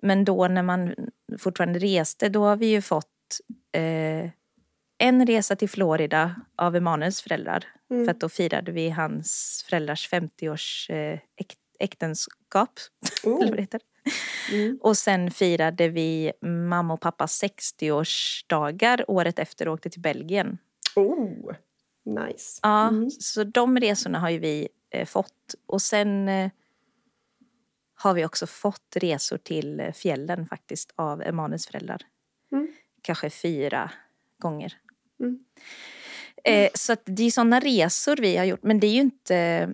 [0.01, 0.95] Men då när man
[1.39, 3.39] fortfarande reste, då har vi ju fått
[3.71, 4.29] eh,
[4.97, 7.65] en resa till Florida av Emanuels föräldrar.
[7.91, 8.05] Mm.
[8.05, 12.71] För att då firade vi hans föräldrars 50-års eh, äk- äktenskap.
[13.23, 13.33] Oh.
[13.41, 13.81] Eller vad det heter.
[14.51, 14.79] Mm.
[14.81, 20.57] Och sen firade vi mamma och pappas 60-årsdagar året efter och åkte till Belgien.
[20.95, 21.51] Oh,
[22.05, 22.59] nice.
[22.63, 23.09] Ja, Mm.
[23.09, 25.55] så de resorna har ju vi eh, fått.
[25.65, 26.51] Och sen eh,
[27.95, 32.01] har vi också fått resor till eh, fjällen faktiskt av Emanuels föräldrar.
[32.51, 32.67] Mm.
[33.01, 33.91] Kanske fyra
[34.39, 34.73] gånger.
[35.19, 35.39] Mm.
[36.43, 38.63] Eh, så det är sådana resor vi har gjort.
[38.63, 39.73] Men det är ju inte...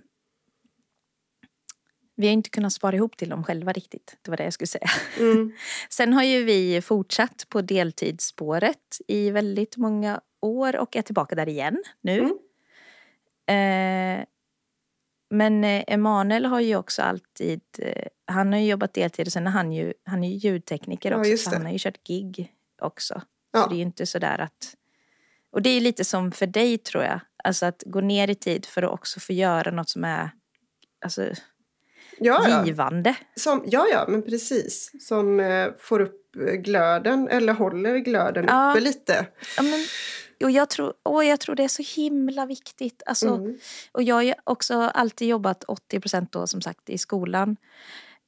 [2.20, 4.16] Vi har inte kunnat spara ihop till dem själva riktigt.
[4.22, 4.90] Det var det jag skulle säga.
[5.18, 5.52] Mm.
[5.90, 11.48] Sen har ju vi fortsatt på deltidsspåret i väldigt många år och är tillbaka där
[11.48, 12.18] igen nu.
[12.18, 12.30] Mm.
[14.20, 14.24] Eh,
[15.30, 19.46] men eh, Emanuel har ju också alltid, eh, han har ju jobbat deltid och sen
[19.46, 22.08] är han ju, han är ju ljudtekniker Ja, också just så han har ju kört
[22.08, 23.22] gig också.
[23.52, 23.62] Ja.
[23.62, 24.74] Så det är ju inte sådär att,
[25.52, 28.34] och det är ju lite som för dig tror jag, alltså att gå ner i
[28.34, 30.30] tid för att också få göra något som är
[31.04, 31.32] alltså,
[32.20, 32.66] Ja, ja.
[32.66, 33.16] givande.
[33.36, 34.92] Som, ja, ja, men precis.
[35.08, 38.70] Som eh, får upp eh, glöden, eller håller glöden Ja.
[38.70, 39.26] uppe lite.
[39.56, 39.80] Ja, men,
[40.44, 43.02] och jag, tror, åh, jag tror det är så himla viktigt.
[43.06, 43.58] Alltså, Mm.
[43.92, 47.56] Och jag har ju också alltid jobbat 80 procent då som sagt i skolan.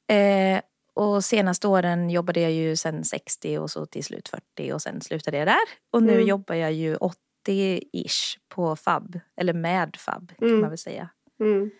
[0.09, 0.61] Eh,
[0.95, 5.01] och senaste åren jobbade jag ju sen 60 och så till slut 40 och sen
[5.01, 5.57] slutade jag där.
[5.93, 6.27] Och nu Mm.
[6.27, 10.61] jobbar jag ju 80-ish på FAB, eller med FAB kan Mm.
[10.61, 11.09] man väl säga.
[11.39, 11.71] Mm.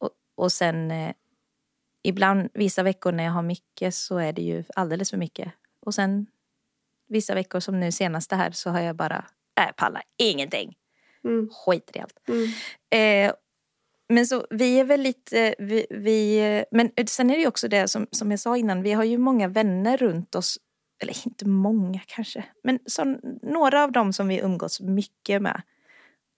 [0.00, 1.12] Och, och sen eh,
[2.04, 5.52] ibland, vissa veckor när jag har mycket så är det ju alldeles för mycket.
[5.80, 6.26] Och sen
[7.08, 9.24] vissa veckor som nu senaste här så har jag bara,
[9.60, 10.74] äh, pallar ingenting.
[11.24, 11.48] Mm.
[11.50, 12.28] Skiter i allt.
[12.28, 12.48] Mm.
[12.90, 13.34] Eh,
[14.08, 17.88] men så vi är väl lite, vi, vi, men sen är det ju också det
[17.88, 20.58] som, som jag sa innan, vi har ju många vänner runt oss,
[21.02, 25.62] eller inte många kanske, men så, några av dem som vi umgås mycket med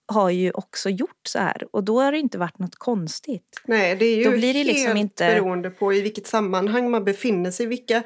[0.07, 3.61] har ju också gjort så här och då har det inte varit något konstigt.
[3.65, 6.91] Nej, det är ju Då blir det liksom helt inte- beroende på i vilket sammanhang
[6.91, 7.65] man befinner sig.
[7.65, 8.03] Vilka,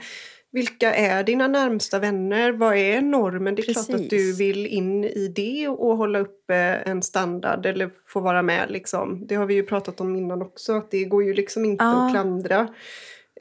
[0.51, 2.51] vilka är dina närmsta vänner?
[2.51, 3.55] Vad är normen?
[3.55, 3.95] Det är klart Precis.
[4.05, 8.71] att du vill in i det och hålla uppe en standard eller få vara med.
[8.71, 9.27] Liksom.
[9.27, 12.05] Det har vi ju pratat om innan också, att det går ju liksom inte Ja.
[12.05, 12.67] att klandra.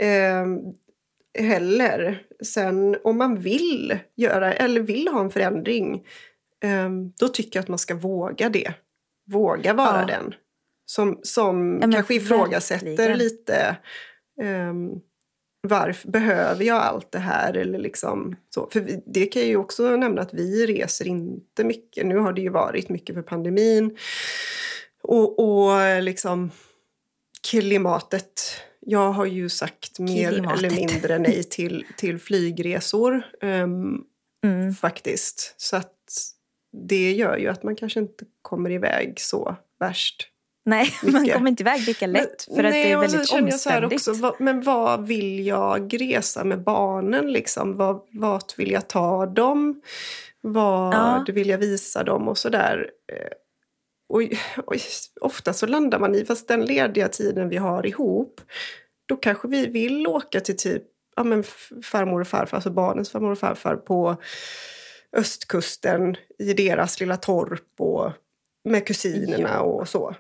[0.01, 0.47] Eh,
[1.45, 2.23] heller.
[2.45, 6.03] Sen om man vill göra eller vill ha en förändring
[7.19, 8.75] då tycker jag att man ska våga det.
[9.33, 10.07] Våga vara Ja.
[10.07, 10.35] den.
[10.87, 13.19] Som, som Ja, kanske ifrågasätter verkligen.
[13.19, 13.77] lite
[14.43, 15.01] um,
[15.69, 17.57] varför behöver jag allt det här?
[17.57, 18.69] Eller liksom så.
[18.73, 22.07] För vi, det kan jag ju också nämna att vi reser inte mycket.
[22.07, 23.97] Nu har det ju varit mycket för pandemin.
[25.03, 26.51] Och, och liksom
[27.49, 28.43] klimatet.
[28.81, 30.59] Jag har ju sagt mer Klimatet.
[30.59, 33.23] eller mindre nej till, till flygresor.
[33.43, 33.99] Ehm,
[34.45, 34.75] mm.
[34.75, 35.55] faktiskt.
[35.57, 35.95] Så att
[36.73, 40.29] det gör ju att man kanske inte kommer iväg så värst.
[40.65, 41.13] Nej, mycket.
[41.13, 43.93] man kommer inte iväg lika lätt för men, att nej, det är väldigt omständigt.
[43.93, 47.33] Också, vad, men vad vill jag resa med barnen?
[47.33, 47.77] Liksom?
[47.77, 49.83] Vad, vart vill jag ta dem?
[50.41, 51.25] Vad ja.
[51.29, 52.29] vill jag visa dem?
[52.29, 52.91] Och sådär.
[53.13, 53.31] Eh,
[54.09, 54.23] och,
[54.65, 54.75] och
[55.21, 58.41] ofta så landar man i, fast den lediga tiden vi har ihop,
[59.07, 60.83] då kanske vi vill åka till typ
[61.17, 61.45] ja, men
[61.83, 64.17] farmor och farfar, alltså barnens farmor och farfar på
[65.17, 68.13] östkusten i deras lilla torp och
[68.65, 69.61] med kusinerna ja.
[69.61, 70.15] och så.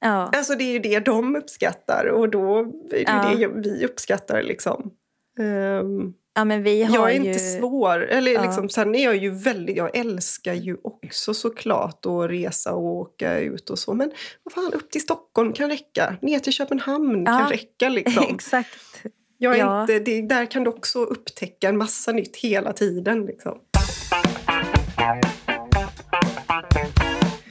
[0.00, 0.30] Ja.
[0.32, 3.34] Alltså det är ju det de uppskattar och då är det ja.
[3.36, 4.90] det vi uppskattar liksom.
[5.38, 7.28] Um, ja, men vi har jag är ju...
[7.28, 8.04] inte svår.
[8.04, 8.42] Eller ja.
[8.42, 13.38] liksom, sen är jag ju väldigt, jag älskar ju också såklart att resa och åka
[13.38, 13.94] ut och så.
[13.94, 16.16] Men vad fan, upp till Stockholm kan räcka.
[16.22, 17.38] Ner till Köpenhamn ja.
[17.38, 18.24] kan räcka liksom.
[18.34, 19.04] Exakt.
[19.38, 19.80] Jag är ja.
[19.80, 23.26] inte, det, där kan du också upptäcka en massa nytt hela tiden.
[23.26, 23.58] Liksom.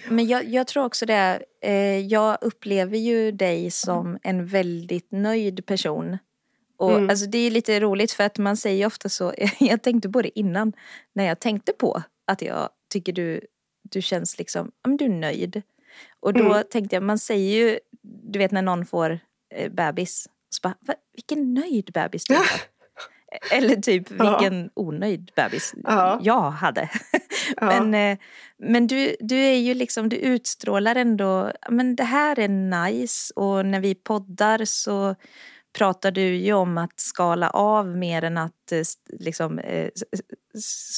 [0.09, 1.43] Men jag, jag, tror också det.
[1.61, 6.17] Eh, jag upplever ju dig som en väldigt nöjd person.
[6.77, 7.09] Och mm.
[7.09, 9.33] alltså, det är lite roligt för att man säger ofta så.
[9.59, 10.73] Jag tänkte på det innan.
[11.13, 13.41] När jag tänkte på att jag tycker du,
[13.83, 15.61] du känns liksom, ja men du är nöjd.
[16.19, 16.63] Och då mm.
[16.71, 19.19] tänkte jag, man säger ju, du vet när någon får
[19.55, 20.29] eh, bebis.
[20.49, 20.75] Så bara,
[21.13, 22.45] vilken nöjd bebis du har.
[23.51, 26.19] Eller typ vilken onöjd bebis ja.
[26.21, 26.89] jag hade.
[27.61, 28.17] Men eh,
[28.57, 33.65] men du, du är ju liksom, du utstrålar ändå, men det här är nice och
[33.65, 35.15] när vi poddar så
[35.77, 38.81] pratar du ju om att skala av mer än att eh,
[39.19, 39.89] liksom eh,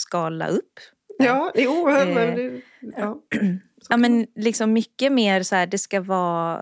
[0.06, 0.80] skala upp.
[1.18, 2.62] Ja, jo, men det,
[2.98, 3.22] ja.
[3.90, 6.62] ja men liksom mycket mer så här, det ska vara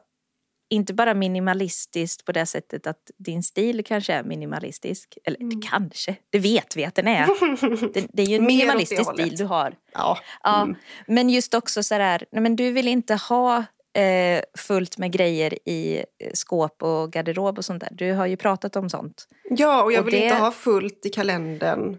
[0.75, 5.17] inte bara minimalistiskt på det sättet att din stil kanske är minimalistisk.
[5.23, 5.61] Eller mm.
[5.61, 7.25] kanske, det vet vi att den är.
[7.93, 9.75] Det, det är ju en minimalistisk stil du har.
[9.93, 10.17] Ja.
[10.43, 10.61] ja.
[10.61, 10.75] Mm.
[11.07, 13.63] Men just också så här, nej men du vill inte ha
[13.95, 17.89] eh, fullt med grejer i eh, skåp och garderob och sånt där.
[17.91, 19.27] Du har ju pratat om sånt.
[19.49, 20.23] Ja, och jag och vill det...
[20.23, 21.97] inte ha fullt i kalendern.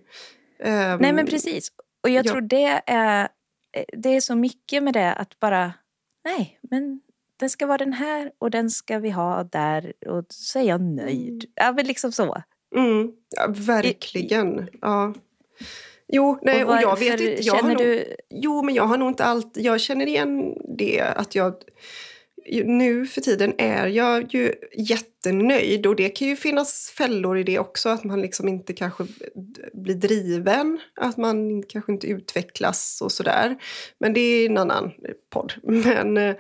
[0.65, 1.69] Um, nej men precis.
[2.03, 2.33] Och jag ja.
[2.33, 3.29] tror det är,
[3.73, 5.73] eh, det är så mycket med det att bara,
[6.25, 7.01] nej men
[7.37, 10.81] den ska vara den här och den ska vi ha där och så är jag
[10.81, 11.45] nöjd.
[11.45, 11.53] Mm.
[11.55, 12.43] Ja men liksom så.
[12.77, 13.13] Mm.
[13.37, 14.69] Ja, verkligen.
[14.81, 15.15] Ja.
[16.09, 17.43] Jo, nej, och, och jag vet inte.
[17.43, 18.17] Jag känner nog, du...
[18.31, 19.65] Jo, men jag har nog inte alltid...
[19.65, 21.55] Jag känner igen det att jag...
[22.65, 27.59] Nu för tiden är jag ju jättenöjd och det kan ju finnas fällor i det
[27.59, 27.89] också.
[27.89, 29.07] Att man liksom inte kanske
[29.73, 33.57] blir driven, att man kanske inte utvecklas och sådär.
[33.99, 34.93] Men det är en annan
[35.31, 35.53] podd.
[35.63, 36.37] Men eh,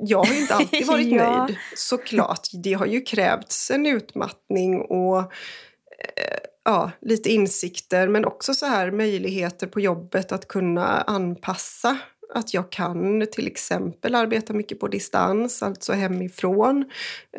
[0.00, 1.46] jag har inte alltid varit ja.
[1.46, 2.48] nöjd, såklart.
[2.52, 8.90] Det har ju krävts en utmattning och eh, ja, lite insikter men också så här
[8.90, 11.98] möjligheter på jobbet att kunna anpassa.
[12.34, 16.84] Att jag kan till exempel arbeta mycket på distans, alltså hemifrån.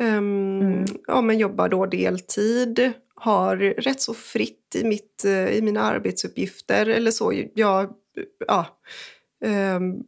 [0.00, 0.84] Um, mm.
[1.06, 6.86] ja, men jobbar då deltid, har rätt så fritt i, mitt, eh, i mina arbetsuppgifter
[6.86, 7.32] eller så.
[7.54, 7.92] Jag,
[8.46, 8.66] ja,
[9.44, 10.02] um,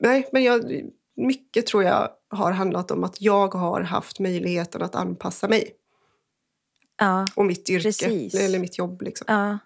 [0.00, 4.94] nej, men jag mycket tror jag har handlat om att jag har haft möjligheten att
[4.94, 5.76] anpassa mig.
[6.98, 8.34] Ja, och mitt yrke, precis.
[8.34, 9.02] eller mitt jobb.
[9.02, 9.24] Liksom.
[9.28, 9.58] Ja.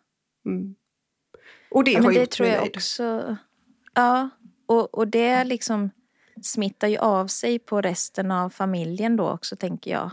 [0.46, 0.74] Mm.
[1.70, 2.76] Och det ja, har det gjort tror mig jag nöjd.
[2.76, 3.36] Också,
[3.94, 4.30] ja,
[4.66, 5.90] och, och det liksom
[6.42, 10.10] smittar ju av sig på resten av familjen då också, tänker jag.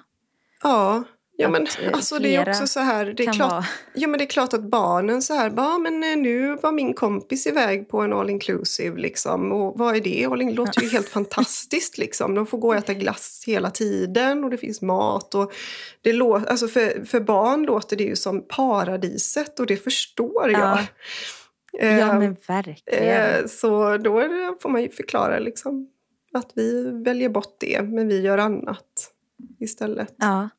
[0.63, 1.03] Ja,
[1.37, 4.23] Ja, men eh, alltså det är också så här, det är, klart, ja, men det
[4.23, 8.01] är klart att barnen så här, bara, men eh, nu var min kompis iväg på
[8.01, 9.51] en all inclusive liksom.
[9.51, 10.25] Och vad är det?
[10.25, 12.35] All in, det låter ju helt fantastiskt liksom.
[12.35, 15.35] De får gå och äta glass hela tiden och det finns mat.
[15.35, 15.53] Och
[16.01, 20.61] det lå, alltså för, för barn låter det ju som paradiset och det förstår jag.
[20.61, 23.49] Ja, ja men ehm, verkligen.
[23.49, 25.89] så då det, får man ju förklara liksom
[26.33, 29.11] att vi väljer bort det men vi gör annat
[29.59, 30.15] istället.
[30.17, 30.49] Ja.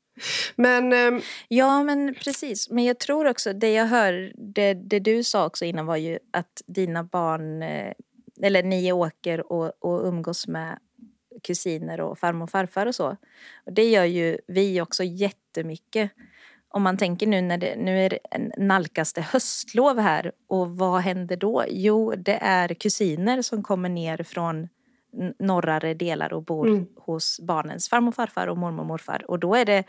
[0.57, 2.71] Men, eh, ja, men precis.
[2.71, 6.19] Men jag tror också, det jag hör, det, det du sa också innan var ju
[6.31, 7.93] att dina barn, eh,
[8.43, 10.79] eller ni åker och, och umgås med
[11.43, 13.17] kusiner och farmor och farfar och så.
[13.67, 16.11] Och det gör ju vi också jättemycket.
[16.69, 18.19] Om man tänker nu när det nu är det
[18.59, 21.65] nalkas det höstlov här och vad händer då?
[21.69, 24.69] Jo, det är kusiner som kommer ner från
[25.39, 26.87] norrare delar och bor mm.
[26.97, 29.31] hos barnens farmor och farfar och mormor och morfar.
[29.31, 29.85] Och då är det,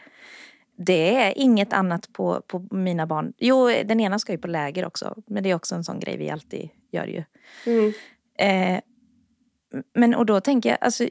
[0.77, 3.34] det är inget annat på, på mina barn.
[3.38, 5.15] Jo, den ena ska ju på läger också.
[5.27, 7.23] Men det är också en sån grej vi alltid gör ju.
[7.65, 7.93] Mm.
[8.39, 8.82] Eh,
[9.93, 11.10] men och då tänker jag, alltså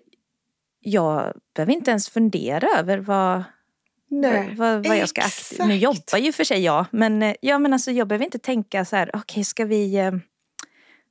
[0.80, 3.44] jag behöver inte ens fundera över vad,
[4.08, 5.68] Nej, vad, vad jag ska exakt.
[5.68, 8.84] Nu jobbar ju för sig jag, men, eh, ja, men alltså, jag behöver inte tänka
[8.84, 10.12] så här, okej okay, ska vi eh,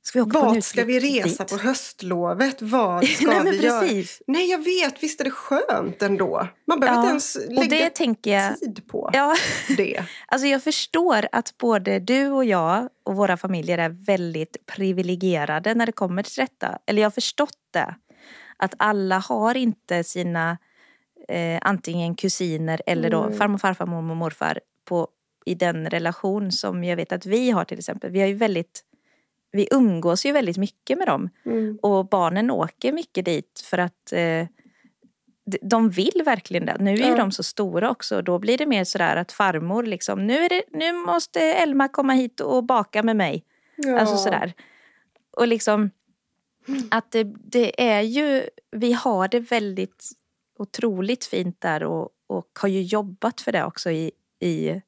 [0.06, 1.52] Ska vi Vart ska vi resa dit?
[1.52, 2.62] på höstlovet?
[2.62, 3.80] Vad ska Nej, vi göra?
[3.80, 4.22] precis.
[4.26, 5.02] Nej, jag vet.
[5.02, 6.48] Visst är det skönt ändå?
[6.66, 7.90] Man behöver Ja, inte ens lägga
[8.22, 9.34] jag, tid på ja,
[9.76, 10.04] det.
[10.26, 15.86] alltså jag förstår att både du och jag och våra familjer är väldigt privilegierade när
[15.86, 16.78] det kommer till detta.
[16.86, 17.94] Eller jag har förstått det.
[18.56, 20.58] Att alla har inte sina
[21.28, 23.38] eh, antingen kusiner eller då Mm.
[23.38, 25.08] farmor, farfar, mormor, morfar på,
[25.46, 28.10] i den relation som jag vet att vi har till exempel.
[28.10, 28.82] Vi har ju väldigt
[29.56, 31.78] vi umgås ju väldigt mycket med dem Mm.
[31.82, 34.46] och barnen åker mycket dit för att eh,
[35.62, 36.76] de- vill verkligen det.
[36.80, 37.16] Nu är Ja.
[37.16, 38.22] de så stora också.
[38.22, 42.40] Då blir det mer sådär att farmor liksom, nu, det, nu måste Elma komma hit
[42.40, 43.44] och baka med mig.
[43.76, 43.98] Ja.
[44.00, 44.52] Alltså sådär.
[45.36, 45.90] Och liksom
[46.90, 50.10] att det, det är ju, vi har det väldigt
[50.58, 54.80] otroligt fint där och, och har ju jobbat för det också i, i,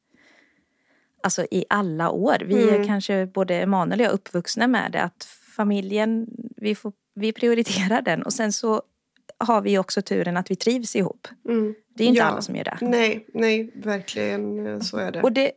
[1.28, 2.36] alltså i alla år.
[2.46, 2.86] Vi är Mm.
[2.86, 5.02] kanske, både Emanuel och jag, uppvuxna med det.
[5.02, 5.24] Att
[5.56, 8.22] familjen, vi, får, vi prioriterar den.
[8.22, 8.82] Och sen så
[9.38, 11.28] har vi också turen att vi trivs ihop.
[11.48, 11.74] Mm.
[11.94, 12.24] Det är inte Ja.
[12.24, 12.78] alla som gör det.
[12.80, 15.22] Nej, nej, verkligen eh, så är det.
[15.22, 15.52] Och det,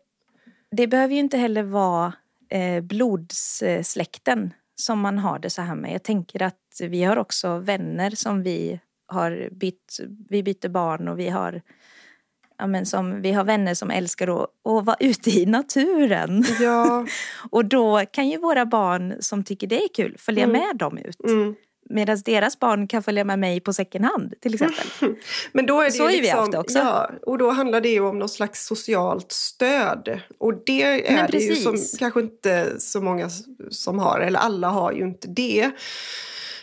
[0.72, 2.14] det behöver ju inte heller vara
[2.50, 5.94] eh, blodssläkten som man har det så här med.
[5.94, 9.98] Jag tänker att vi har också vänner som vi har bytt,
[10.30, 11.62] vi byter barn och vi har
[12.62, 16.46] Ja, men som, vi har vänner som älskar att, att vara ute i naturen.
[16.60, 17.06] Ja,
[17.52, 20.62] Och då kan ju våra barn som tycker det är kul följa Mm.
[20.62, 21.24] med dem ut.
[21.24, 21.56] mm.
[21.90, 24.86] Medan deras barn kan följa med mig på second hand till exempel.
[25.52, 26.78] Men då är det Så ju ju vi liksom, haft det också.
[26.78, 30.20] Ja, och då handlar det ju om något slags socialt stöd.
[30.38, 33.30] Och det är det ju som kanske inte så många
[33.70, 35.72] som har, eller alla har ju inte det.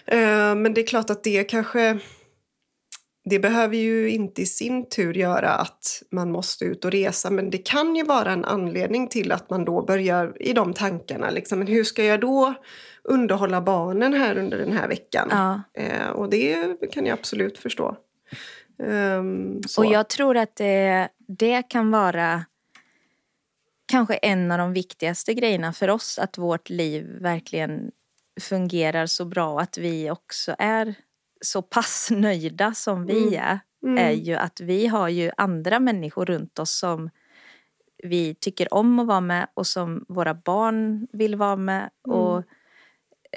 [0.06, 1.98] Eh, Men det är klart att det kanske...
[3.30, 7.50] Det behöver ju inte i sin tur göra att man måste ut och resa men
[7.50, 11.30] det kan ju vara en anledning till att man då börjar i de tankarna.
[11.30, 12.54] Liksom, men hur ska jag då
[13.04, 15.28] underhålla barnen här under den här veckan?
[15.30, 15.62] Ja.
[15.82, 17.96] Eh, och det kan jag absolut förstå.
[19.66, 19.80] Så.
[19.80, 22.44] Och jag tror att det, det kan vara
[23.88, 26.18] kanske en av de viktigaste grejerna för oss.
[26.18, 27.90] Att vårt liv verkligen
[28.40, 29.60] fungerar så bra.
[29.60, 30.94] Att vi också är
[31.40, 33.34] så pass nöjda som vi Mm.
[33.44, 33.60] är.
[33.84, 33.98] Mm.
[33.98, 37.10] Är ju att vi har ju andra människor runt oss som
[38.04, 41.90] vi tycker om att vara med och som våra barn vill vara med.
[42.08, 42.18] Mm.
[42.20, 42.44] Och,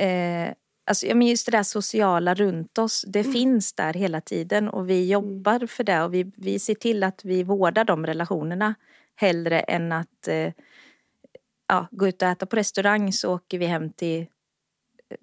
[0.03, 0.53] eh,
[0.85, 3.33] alltså, jag menar just det där sociala runt oss, det Mm.
[3.33, 7.25] finns där hela tiden och vi jobbar för det och vi, vi ser till att
[7.25, 8.75] vi vårdar de relationerna
[9.15, 10.53] hellre än att eh,
[11.67, 14.27] ja, gå ut och äta på restaurang så åker vi hem till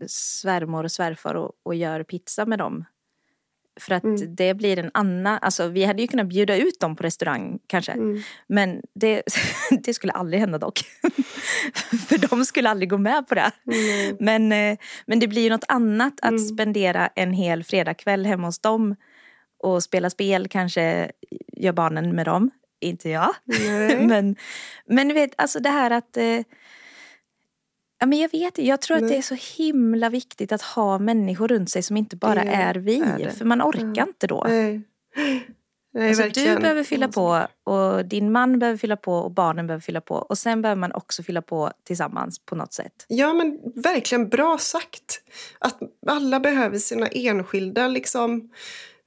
[0.06, 2.84] svärmor och svärfar och, och gör pizza med dem.
[3.80, 4.34] För att Mm.
[4.34, 7.92] det blir en annan, alltså vi hade ju kunnat bjuda ut dem på restaurang kanske.
[7.92, 8.22] Mm.
[8.46, 9.22] Men det,
[9.84, 10.80] det skulle aldrig hända dock.
[12.08, 13.50] För de skulle aldrig gå med på det.
[13.66, 14.16] Mm.
[14.20, 16.38] Men, eh, men det blir ju något annat att Mm.
[16.48, 18.96] spendera en hel fredagkväll hemma hos dem
[19.58, 21.10] och spela spel, kanske
[21.56, 22.50] gör barnen med dem.
[22.80, 23.34] Inte jag.
[24.08, 24.36] Men,
[24.86, 26.16] men du vet, alltså det här att...
[28.00, 29.10] Ja, men jag vet Jag tror att Nej.
[29.12, 32.74] det är så himla viktigt att ha människor runt sig som inte bara Det är
[32.74, 33.00] vi.
[33.00, 33.30] är.
[33.30, 34.02] För man orkar Ja.
[34.06, 34.46] inte då.
[34.48, 34.80] Nej.
[35.94, 36.54] Nej, Alltså, verkligen.
[36.54, 40.14] du behöver fylla på och din man behöver fylla på och barnen behöver fylla på.
[40.14, 43.04] Och sen behöver man också fylla på tillsammans på något sätt.
[43.08, 45.20] Ja, men verkligen bra sagt.
[45.58, 48.50] Att alla behöver sina enskilda liksom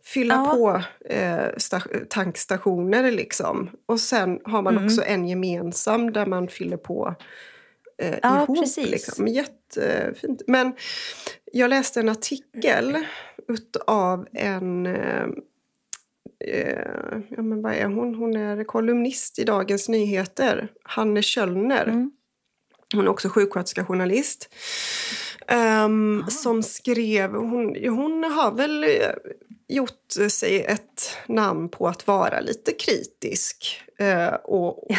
[0.03, 0.53] fylla Ja.
[0.55, 0.81] på
[1.13, 3.69] eh, sta- tankstationer liksom.
[3.85, 4.85] Och sen har man Mm.
[4.85, 7.15] också en gemensam där man fyller på
[8.01, 8.59] eh, Ja, ihop.
[8.59, 8.89] precis.
[8.89, 9.27] Liksom.
[9.27, 10.41] Jättefint.
[10.47, 10.73] Men
[11.51, 12.97] jag läste en artikel
[13.47, 15.23] utav en eh,
[16.47, 18.15] eh, ja, men vad är hon?
[18.15, 20.71] Hon är kolumnist i Dagens Nyheter.
[20.83, 21.83] Hanne Kjöllner.
[21.87, 22.11] Mm.
[22.93, 24.49] Hon är också sjuksköterska journalist.
[25.85, 28.89] Um, som skrev, hon, hon har väl eh,
[29.67, 33.81] gjort sig ett namn på att vara lite kritisk.
[33.99, 34.95] eh, och, och,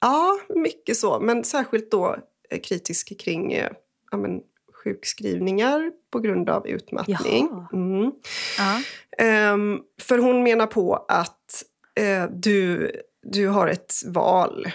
[0.00, 1.20] ja, mycket så.
[1.20, 2.16] Men särskilt då
[2.58, 3.70] kritisk kring eh,
[4.10, 4.40] ja, men,
[4.84, 7.48] sjukskrivningar på grund av utmattning.
[7.72, 8.12] Mm.
[8.58, 8.82] Ja.
[9.18, 11.64] Ehm, för hon menar på att
[12.00, 12.90] eh, du,
[13.22, 14.70] du har ett val.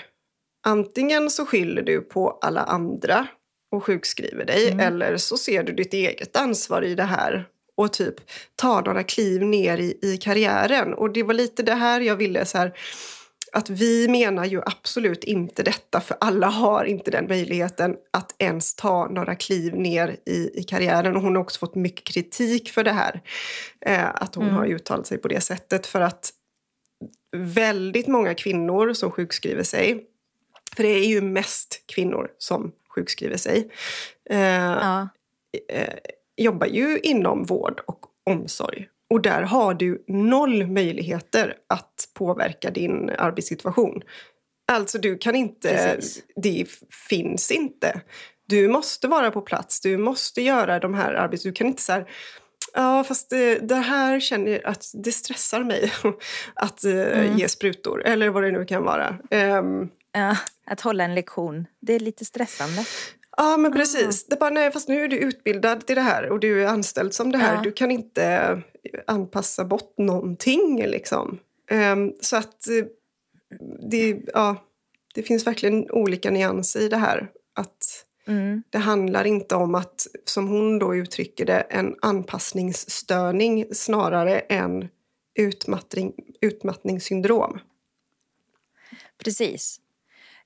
[0.68, 3.28] Antingen så skyller du på alla andra
[3.72, 4.80] och sjukskriver dig Mm.
[4.88, 7.48] eller så ser du ditt eget ansvar i det här
[7.78, 8.16] och typ
[8.56, 10.94] tar några kliv ner i, i karriären.
[10.94, 12.74] Och det var lite det här jag ville så här
[13.52, 18.76] att vi menar ju absolut inte detta för alla har inte den möjligheten att ens
[18.76, 22.84] ta några kliv ner i, i karriären och hon har också fått mycket kritik för
[22.84, 23.22] det här.
[23.86, 24.56] Eh, att hon Mm.
[24.56, 26.30] har uttalat sig på det sättet för att
[27.38, 30.04] väldigt många kvinnor som sjukskriver sig.
[30.76, 33.70] För det är ju mest kvinnor som sjukskriver sig.
[34.30, 35.08] Eh, ja.
[35.70, 35.94] eh,
[36.38, 38.88] jobbar ju inom vård och omsorg.
[39.10, 44.02] Och där har du noll möjligheter att påverka din arbetssituation.
[44.68, 46.24] Alltså du kan inte, Precis.
[46.36, 46.66] det
[47.10, 48.02] finns inte.
[48.48, 51.50] Du måste vara på plats, du måste göra de här arbetena.
[51.50, 52.10] Du kan inte så här,
[52.74, 55.92] ja fast det, det, här känner att det stressar mig
[56.56, 57.38] att uh, mm.
[57.38, 59.18] ge sprutor eller vad det nu kan vara.
[59.32, 62.86] Um, ja, att hålla en lektion, det är lite stressande.
[63.38, 64.24] Ja men precis.
[64.24, 64.26] Ah.
[64.30, 67.14] Det bara, nej, fast nu är du utbildad till det här och du är anställd
[67.14, 67.56] som det här.
[67.56, 67.62] Ja.
[67.62, 68.62] Du kan inte
[69.08, 71.40] anpassa bort någonting liksom.
[71.72, 72.86] Um, så att eh,
[73.92, 74.56] det, ja,
[75.14, 77.32] det finns verkligen olika nyanser i det här.
[77.54, 78.64] Att mm.
[78.70, 84.88] Det handlar inte om att, som hon då uttrycker det, en anpassningsstörning snarare än
[85.36, 87.60] utmattning, utmattningssyndrom.
[89.24, 89.82] Precis.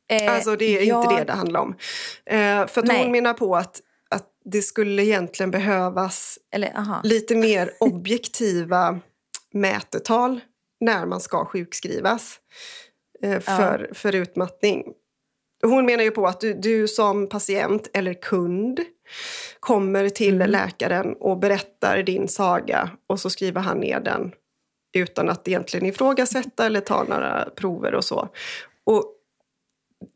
[0.10, 1.04] Eh, alltså det är jag...
[1.04, 1.76] inte det det handlar om.
[2.26, 7.72] Eh, för att hon menar på att, att det skulle egentligen behövas Eller, lite mer
[7.80, 9.00] objektiva
[9.54, 10.40] mätetal
[10.80, 12.40] när man ska sjukskrivas
[13.22, 13.96] eh, för, ja.
[13.96, 14.84] för utmattning.
[15.64, 18.80] Hon menar ju på att du, du som patient eller kund
[19.60, 20.50] kommer till mm.
[20.50, 24.32] läkaren och berättar din saga och så skriver han ner den
[24.94, 28.30] utan att egentligen ifrågasätta eller ta några prover och så.
[28.84, 29.16] Och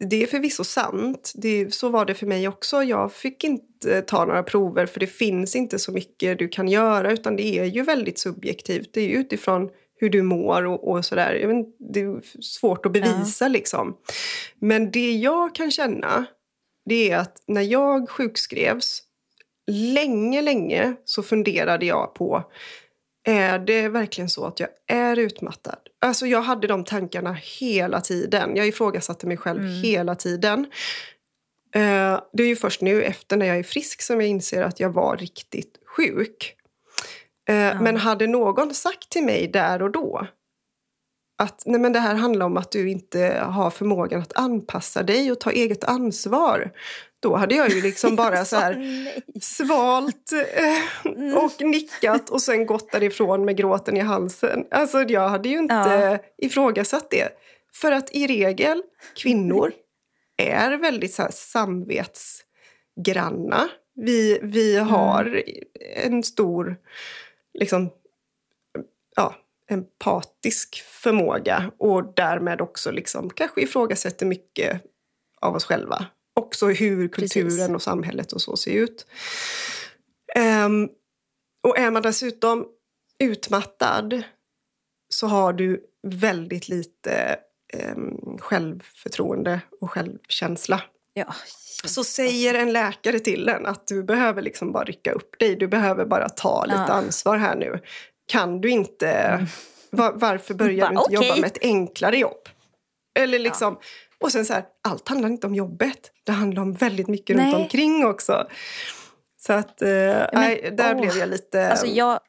[0.10, 1.32] det är förvisso sant.
[1.36, 2.84] Det, så var det för mig också.
[2.84, 7.12] Jag fick inte ta några prover för det finns inte så mycket du kan göra
[7.12, 8.90] utan det är ju väldigt subjektivt.
[8.94, 11.64] Det är ju utifrån hur du mår och, och sådär.
[11.94, 13.50] Det är svårt att bevisa ja.
[13.50, 13.98] liksom.
[14.60, 16.26] Men det jag kan känna
[16.86, 19.04] det är att när jag sjukskrevs
[19.72, 22.44] länge, länge så funderade jag på
[23.28, 25.83] är det verkligen så att jag är utmattad?
[26.04, 28.56] Alltså jag hade de tankarna hela tiden.
[28.56, 29.82] Jag ifrågasatte mig själv mm.
[29.82, 30.60] hela tiden.
[31.76, 34.80] Uh, det är ju först nu efter när jag är frisk som jag inser att
[34.80, 36.56] jag var riktigt sjuk.
[37.50, 37.82] Uh, ja.
[37.82, 40.28] Men hade någon sagt till mig där och då
[41.38, 45.32] att nej men det här handlar om att du inte har förmågan att anpassa dig
[45.32, 46.72] och ta eget ansvar.
[47.24, 49.08] Då hade jag ju liksom bara så här
[49.42, 51.38] svalt eh, mm.
[51.38, 54.66] och nickat och sen gått därifrån med gråten i halsen.
[54.72, 56.18] Alltså jag hade ju inte ja.
[56.38, 57.30] ifrågasatt det.
[57.74, 58.84] För att i regel,
[59.16, 59.74] kvinnor
[60.38, 63.70] är väldigt så här samvetsgranna.
[63.96, 64.88] Vi, vi mm.
[64.88, 65.44] har mm.
[65.96, 66.76] en stor
[67.54, 67.90] liksom,
[69.16, 69.36] ja,
[69.70, 74.82] empatisk förmåga och därmed också liksom kanske ifrågasätter mycket
[75.42, 76.06] av oss själva.
[76.36, 77.70] Också hur kulturen Precis.
[77.70, 79.08] och samhället och så ser ut.
[80.66, 80.90] Um,
[81.68, 82.66] och är man dessutom
[83.20, 84.24] utmattad
[85.10, 87.40] så har du väldigt lite
[87.96, 90.82] um, självförtroende och självkänsla.
[91.14, 91.34] Ja.
[91.86, 95.56] Så säger en läkare till en att du behöver liksom bara rycka upp dig.
[95.56, 96.94] Du behöver bara ta lite ja.
[96.94, 97.80] ansvar här nu.
[98.28, 99.10] Kan du inte...
[99.10, 99.46] Mm.
[99.90, 101.28] Var, varför börjar du inte okay.
[101.28, 102.50] jobba med ett enklare jobb?
[103.20, 103.78] Eller liksom...
[103.80, 103.88] Ja.
[104.24, 106.12] Och sen så här, allt handlar inte om jobbet.
[106.24, 107.46] Det handlar om väldigt mycket Nej.
[107.46, 108.48] runt omkring också.
[109.38, 111.02] Så att, eh, Men, nej, där åh.
[111.02, 112.20] blev jag lite alltså jag,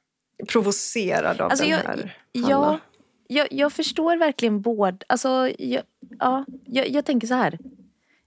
[0.48, 2.78] provocerad av alltså den jag, här ja,
[3.26, 4.96] jag, jag, förstår verkligen båda.
[5.06, 5.82] Alltså, jag,
[6.18, 7.58] ja, jag, jag tänker så här.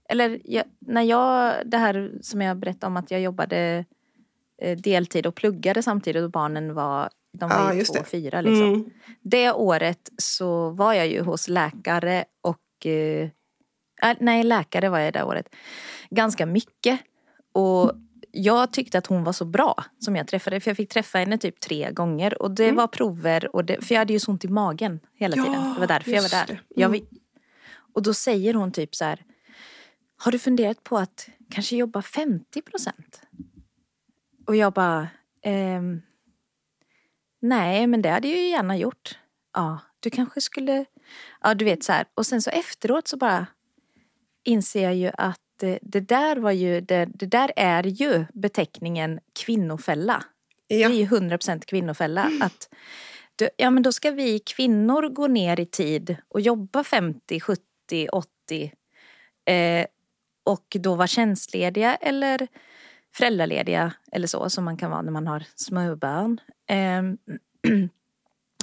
[0.08, 3.84] Eller jag, när jag, det här som jag berättade om att jag jobbade
[4.62, 8.40] eh, deltid och pluggade samtidigt och barnen var de var ju två och fyra.
[8.40, 8.68] Liksom.
[8.68, 8.90] Mm.
[9.22, 13.28] Det året så var jag ju hos läkare och eh,
[14.02, 15.54] Äh, nej, läkare var jag det året.
[16.10, 17.00] Ganska mycket.
[17.52, 17.92] Och
[18.32, 20.60] jag tyckte att hon var så bra som jag träffade.
[20.60, 22.42] För jag fick träffa henne typ tre gånger.
[22.42, 22.76] Och det mm.
[22.76, 23.56] var prover.
[23.56, 25.52] Och det, för jag hade ju så ont i magen hela tiden.
[25.52, 26.50] Ja, det var därför jag var där.
[26.50, 26.62] Mm.
[26.74, 27.02] Jag,
[27.94, 29.24] och då säger hon typ så här.
[30.16, 33.22] Har du funderat på att kanske jobba 50 procent?
[34.46, 35.08] Och jag bara.
[35.42, 36.02] Ehm,
[37.40, 39.18] nej, men det hade jag ju gärna gjort.
[39.54, 40.84] Ja, du kanske skulle.
[41.40, 42.06] Ja, du vet så här.
[42.14, 43.46] Och sen så efteråt så bara
[44.44, 45.40] inser jag ju att
[45.82, 50.24] det där var ju, det, det där är ju beteckningen kvinnofälla.
[50.66, 50.88] Ja.
[50.88, 52.24] Det är ju 100% kvinnofälla.
[52.24, 52.42] Mm.
[52.42, 52.68] Att
[53.56, 58.72] ja, men då ska vi kvinnor gå ner i tid och jobba 50, 70, 80
[59.44, 59.86] eh,
[60.44, 62.48] och då vara tjänstlediga eller
[63.14, 66.40] föräldralediga eller så som man kan vara när man har småbarn.
[66.66, 67.02] Eh,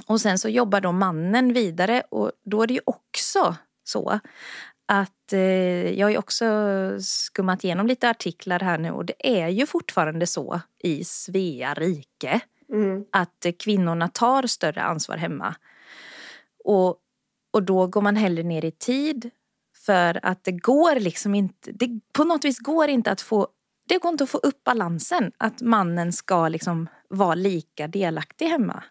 [0.06, 4.20] och sen så jobbar då mannen vidare och då är det ju också så
[4.86, 6.46] att eh, jag har ju också
[7.00, 12.40] skummat igenom lite artiklar här nu och det är ju fortfarande så i Svea rike
[12.72, 13.04] mm.
[13.12, 15.54] att kvinnorna tar större ansvar hemma.
[16.64, 16.96] Och,
[17.52, 19.30] Och då går man hellre ner i tid
[19.86, 23.48] för att det går liksom inte, det, på något vis går inte att få,
[23.88, 25.32] det går inte att få upp balansen.
[25.38, 28.82] Att mannen ska liksom vara lika delaktig hemma.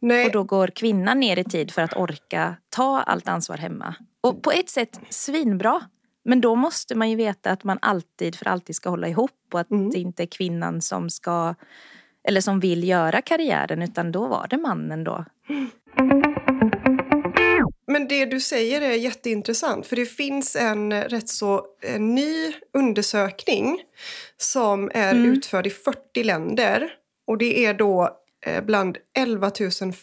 [0.00, 0.26] Nej.
[0.26, 3.94] Och då går kvinnan ner i tid för att orka ta allt ansvar hemma.
[4.24, 5.80] Och på ett sätt svinbra.
[6.24, 9.60] Men då måste man ju veta att man alltid för alltid ska hålla ihop och
[9.60, 9.90] att Mm.
[9.90, 11.54] det inte är kvinnan som ska
[12.28, 15.24] eller som vill göra karriären utan då var det mannen då.
[17.86, 23.78] Men det du säger är jätteintressant för det finns en rätt så en ny undersökning
[24.36, 25.32] som är Mm.
[25.32, 26.90] utförd i 40 länder
[27.26, 28.10] och det är då
[28.66, 29.50] bland 11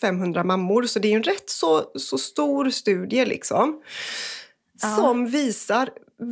[0.02, 3.82] 500 mammor så det är en rätt så, så stor studie liksom.
[4.82, 4.96] Ja.
[4.96, 5.90] Som visar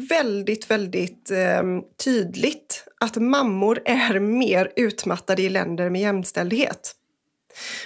[0.09, 1.63] väldigt, väldigt eh,
[2.03, 6.95] tydligt att mammor är mer utmattade i länder med jämställdhet.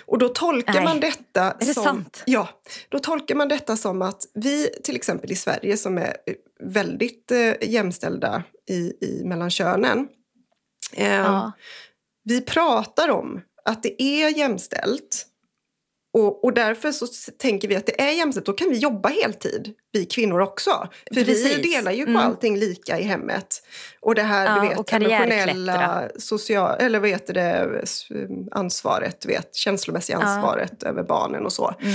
[0.05, 0.83] Och då tolkar Nej.
[0.83, 1.83] man detta Är det som...
[1.83, 2.23] sant?
[2.25, 2.49] Ja,
[2.89, 7.31] då tolkar man detta som att vi till exempel i Sverige som är eh, väldigt
[7.31, 10.07] eh, jämställda i, i mellan könen.
[10.93, 11.51] Eh, Ja.
[12.23, 15.27] Vi pratar om att det är jämställt.
[16.17, 17.07] Och, och därför så
[17.37, 20.89] tänker vi att det är jämställt, då kan vi jobba heltid, vi kvinnor också.
[21.13, 21.71] För vi Precis.
[21.71, 22.21] delar ju på Mm.
[22.21, 23.61] allting lika i hemmet.
[24.01, 27.83] Och det här Ja, du vet, emotionella, social, eller vad heter det,
[28.51, 30.25] ansvaret, vet, känslomässiga Ja.
[30.27, 31.67] ansvaret över barnen och så.
[31.81, 31.93] Mm.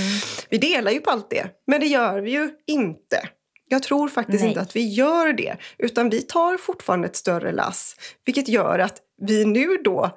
[0.49, 3.29] Vi delar ju på allt det, men det gör vi ju inte.
[3.71, 4.47] Jag tror faktiskt Nej.
[4.49, 7.95] inte att vi gör det, utan vi tar fortfarande ett större lass.
[8.25, 10.11] Vilket gör att vi nu då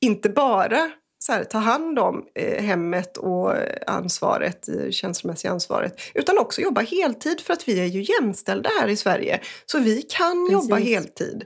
[0.00, 0.90] inte bara
[1.28, 6.82] här, tar hand om eh, hemmet och eh, ansvaret, eh, känslomässiga ansvaret, utan också jobbar
[6.82, 9.40] heltid för att vi är ju jämställda här i Sverige.
[9.66, 10.52] Så vi kan Precis.
[10.70, 11.44] jobba heltid.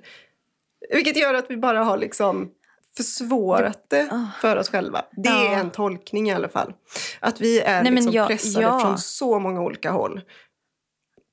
[0.91, 2.51] Vilket gör att vi bara har liksom
[2.97, 4.27] försvårat det Ah.
[4.41, 5.05] för oss själva.
[5.13, 5.53] Det Ja.
[5.55, 6.73] är en tolkning i alla fall.
[7.21, 8.81] Att vi är Nej, liksom jag- pressade ja.
[8.81, 10.21] från så många olika håll.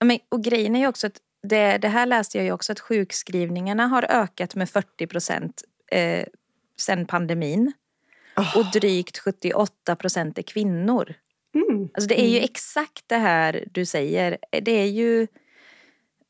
[0.04, 1.18] Men, och grejen är ju också att
[1.48, 5.62] det, det här läste jag ju också att sjukskrivningarna har ökat med 40 procent
[5.92, 6.26] eh,
[6.82, 7.72] sen pandemin.
[8.38, 8.58] Oh.
[8.58, 11.14] Och drygt 78 procent är kvinnor.
[11.56, 11.90] Mm.
[11.94, 14.38] Alltså det är ju exakt det här du säger.
[14.62, 15.28] Det är ju...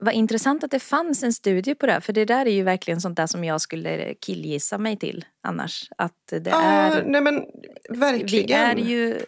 [0.04, 1.92] Vad intressant att det fanns en studie på det.
[1.92, 5.26] här, För det där är ju verkligen sånt där som jag skulle killgissa mig till
[5.44, 5.90] annars.
[5.98, 7.04] Att det Ja, är...
[7.06, 7.46] nej men
[7.90, 8.76] verkligen.
[8.76, 9.20] Vi är ju...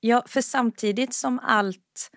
[0.00, 2.10] Ja, för samtidigt som allt...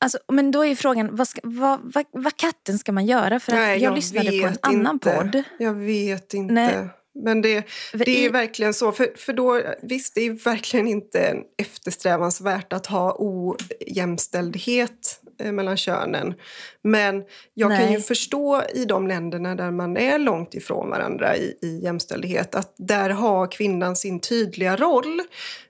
[0.00, 3.40] Alltså, men då är ju frågan, vad, ska, vad, vad, vad katten ska man göra?
[3.40, 5.16] För att Nej, jag, lyssnade på en vet annan inte.
[5.16, 5.42] podd.
[5.58, 6.54] Jag vet inte.
[6.54, 6.88] Nej.
[7.14, 8.92] Men det, det är verkligen så.
[8.92, 16.34] För, för då, visst, det är verkligen inte eftersträvansvärt att ha ojämställdhet eh, mellan könen.
[16.82, 17.92] Men jag kan Nej.
[17.92, 22.74] ju förstå i de länderna där man är långt ifrån varandra i, i jämställdhet att
[22.76, 25.20] där har kvinnan sin tydliga roll.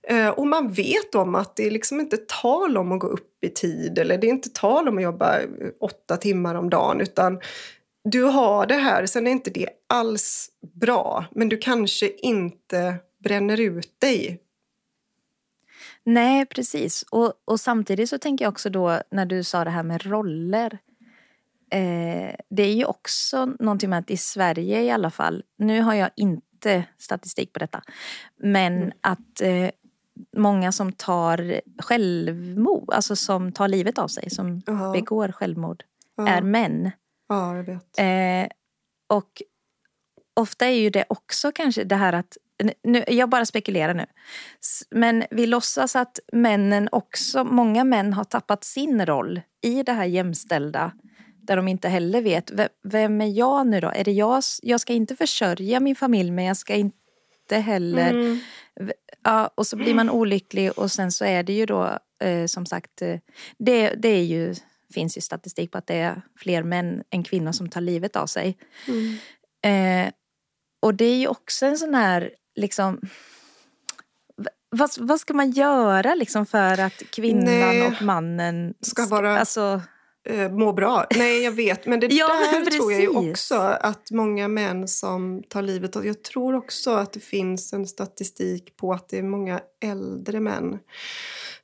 [0.08, 3.44] Eh, och man vet om att det är liksom inte tal om att gå upp
[3.44, 5.46] i tid eller det är inte tal om att jobba eh,
[5.80, 7.40] åtta timmar om dagen utan
[8.04, 13.60] du har det här, sen är inte det alls bra men du kanske inte bränner
[13.60, 14.40] ut dig.
[16.04, 17.02] Nej, precis.
[17.10, 20.78] Och, och samtidigt så tänker jag också då när du sa det här med roller.
[21.70, 25.94] Eh, det är ju också någonting med att i Sverige i alla fall, nu har
[25.94, 27.82] jag inte statistik på detta,
[28.36, 28.92] men Mm.
[29.00, 29.70] att eh,
[30.36, 34.92] många som tar självmord, alltså som tar livet av sig, som Jaha.
[34.92, 35.84] begår självmord,
[36.16, 36.90] Ja, är män.
[37.34, 37.98] Ja jag vet.
[37.98, 38.48] Eh,
[39.16, 39.42] och
[40.40, 42.36] ofta är ju det också kanske det här att,
[42.84, 44.06] nu, jag bara spekulerar nu,
[44.90, 50.04] men vi låtsas att männen också, många män har tappat sin roll i det här
[50.04, 50.92] jämställda
[51.42, 53.88] där de inte heller vet, "Ve- vem är jag nu då?
[53.94, 58.38] Är det jag, jag ska inte försörja min familj men jag ska inte heller Mm.
[59.24, 62.66] Ja, och så blir man olycklig och sen så är det ju då eh, som
[62.66, 63.18] sagt, eh,
[63.58, 64.54] det, det är ju,
[64.92, 68.26] finns ju statistik på att det är fler män än kvinnor som tar livet av
[68.26, 68.58] sig.
[68.88, 70.06] Mm.
[70.06, 70.12] Eh,
[70.82, 73.00] och det är ju också en sån här, liksom,
[74.70, 77.86] vad, vad ska man göra liksom för att kvinnan Nej.
[77.86, 79.80] och mannen Ska vara- Alltså,
[80.24, 81.06] Eh, må bra.
[81.16, 81.86] Nej, jag vet.
[81.86, 85.96] Men det Ja, där men tror jag ju också att många män som tar livet
[85.96, 86.06] av.
[86.06, 90.78] Jag tror också att det finns en statistik på att det är många äldre män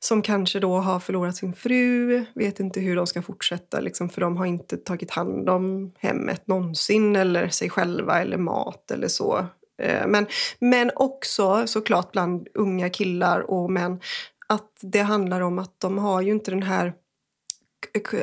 [0.01, 4.21] som kanske då har förlorat sin fru, vet inte hur de ska fortsätta liksom, för
[4.21, 9.47] de har inte tagit hand om hemmet någonsin eller sig själva eller mat eller så.
[9.83, 10.27] Eh, Men,
[10.59, 14.01] men också såklart bland unga killar och män
[14.49, 16.93] att det handlar om att de har ju inte den här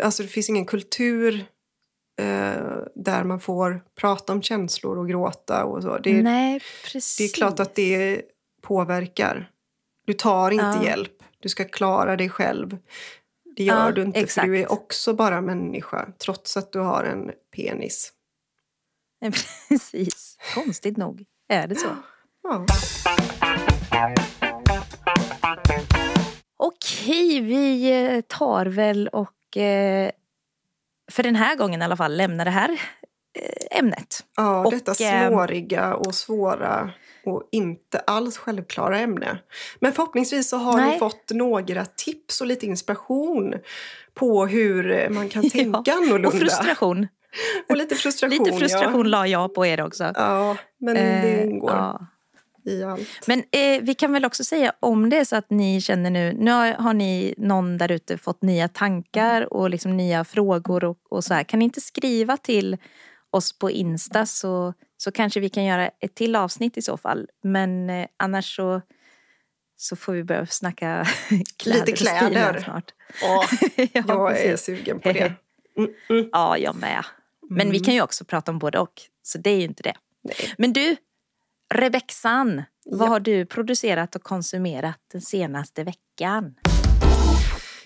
[0.04, 1.46] Alltså det finns ingen kultur
[2.22, 5.98] eh, där man får prata om känslor och gråta och så.
[5.98, 6.60] Det, är- nej
[6.92, 7.18] precis.
[7.18, 8.22] det är klart att det
[8.62, 9.50] påverkar.
[10.06, 10.86] Du tar inte Ja.
[10.86, 11.12] hjälp.
[11.40, 12.78] Du ska klara dig själv.
[13.56, 14.46] Det gör Ja, du inte exakt.
[14.46, 18.12] för du är också bara människa trots att du har en penis.
[19.70, 20.38] Precis.
[20.54, 21.88] Konstigt nog är det så.
[22.44, 22.66] Ja.
[26.58, 30.12] Okej, vi eh, tar väl och eh,
[31.12, 32.70] för den här gången i alla fall lämnar det här
[33.40, 34.24] eh, ämnet.
[34.36, 36.92] Ja, Och, detta snåriga och svåra
[37.28, 39.38] och inte alls självklara ämne.
[39.80, 40.92] Men förhoppningsvis så har Nej.
[40.92, 43.54] ni fått några tips och lite inspiration
[44.14, 46.28] på hur man kan tänka annorlunda.
[46.28, 47.08] Och frustration.
[47.70, 48.46] Och lite frustration.
[48.46, 50.04] Lite frustration la jag på er också.
[50.04, 52.08] Ja, ja men det Eh, ingår ja.
[52.66, 53.28] i allt.
[53.28, 56.34] Men eh, vi kan väl också säga om det är så att ni känner nu,
[56.40, 60.98] nu har, har ni någon där ute fått nya tankar och liksom nya frågor och,
[61.10, 61.44] och så här.
[61.44, 62.78] Kan ni inte skriva till
[63.32, 67.28] oss på Insta så, så kanske vi kan göra ett till avsnitt i så fall.
[67.44, 68.82] Men eh, annars så,
[69.78, 71.06] så får vi börja snacka
[71.58, 72.62] kläder Lite kläder.
[72.64, 72.94] snart.
[73.22, 74.66] Ja, ja, jag är precis.
[74.66, 75.34] sugen på det.
[75.78, 76.30] Mm, mm.
[76.32, 77.06] ja, jag med.
[77.50, 77.86] Men vi Mm.
[77.86, 79.02] kan ju också prata om både och.
[79.24, 79.94] Så det är ju inte det.
[80.24, 80.54] Nej.
[80.58, 80.96] Men du,
[81.74, 83.12] Rebexan, vad Ja.
[83.12, 86.56] har du producerat och konsumerat den senaste veckan?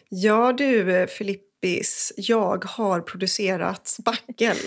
[0.10, 4.57] Ja du eh, Filippis, jag har producerat spackel.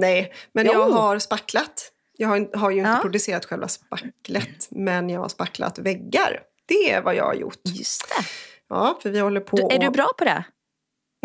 [0.00, 0.92] Nej, men jag Jo.
[0.92, 1.92] har spacklat.
[2.16, 2.98] Jag har, har ju inte Ja.
[3.02, 6.42] producerat själva spacklet, men jag har spacklat väggar.
[6.66, 7.60] Det är vad jag har gjort.
[7.64, 8.24] Just det.
[8.68, 9.56] Ja, för vi håller på...
[9.56, 10.44] Du, är du bra på det?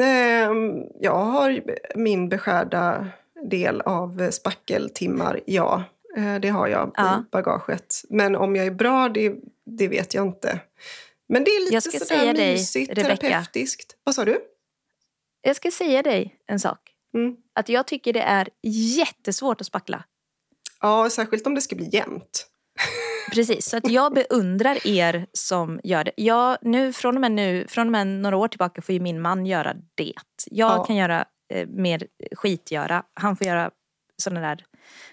[0.03, 1.61] Ehm, Jag har
[1.95, 3.07] min beskärda
[3.49, 5.83] del av spackeltimmar, ja.
[6.17, 7.19] Eh, Det har jag Ja.
[7.19, 7.95] i bagaget.
[8.09, 10.59] Men om jag är bra, det, det vet jag inte.
[11.29, 13.15] Men det är lite Jag ska sådär säga dig, mysigt, Rebecca.
[13.15, 13.95] terapeutiskt.
[14.03, 14.39] Vad sa du?
[15.41, 16.94] Jag ska säga dig en sak.
[17.15, 17.35] Mm.
[17.55, 18.49] Att jag tycker det är
[18.97, 20.03] jättesvårt att spackla.
[20.81, 22.47] Ja, särskilt om det ska bli jämnt.
[23.33, 26.11] Precis, så att jag beundrar er som gör det.
[26.17, 29.21] Jag, nu, från, och med nu, från och med några år tillbaka får ju min
[29.21, 30.13] man göra det.
[30.51, 30.83] Jag Ja.
[30.83, 33.03] kan göra eh, mer skitgöra.
[33.13, 33.71] Han får göra
[34.23, 34.65] sådana där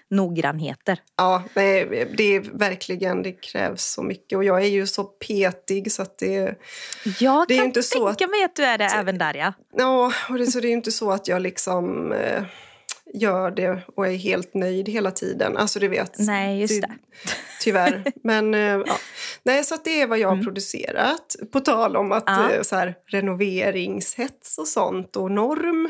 [0.09, 0.99] noggrannheter.
[1.17, 1.85] Ja, nej,
[2.17, 4.37] det är verkligen, det krävs så mycket.
[4.37, 6.55] Och jag är ju så petig så att det...
[7.19, 9.53] Jag Det är kan inte så tänka mig att du är det även där ja.
[9.77, 12.43] Ja, och det, så det är ju inte så att jag liksom eh,
[13.13, 15.57] gör det och är helt nöjd hela tiden.
[15.57, 16.19] Alltså du vet.
[16.19, 16.91] Nej, just det.
[17.61, 18.03] Tyvärr.
[18.23, 18.97] Men eh, ja.
[19.43, 20.45] Nej, så att det är vad jag har Mm.
[20.45, 21.35] producerat.
[21.51, 22.51] På tal om att Ja.
[22.51, 25.89] eh, så här, renoveringshets och sånt och norm.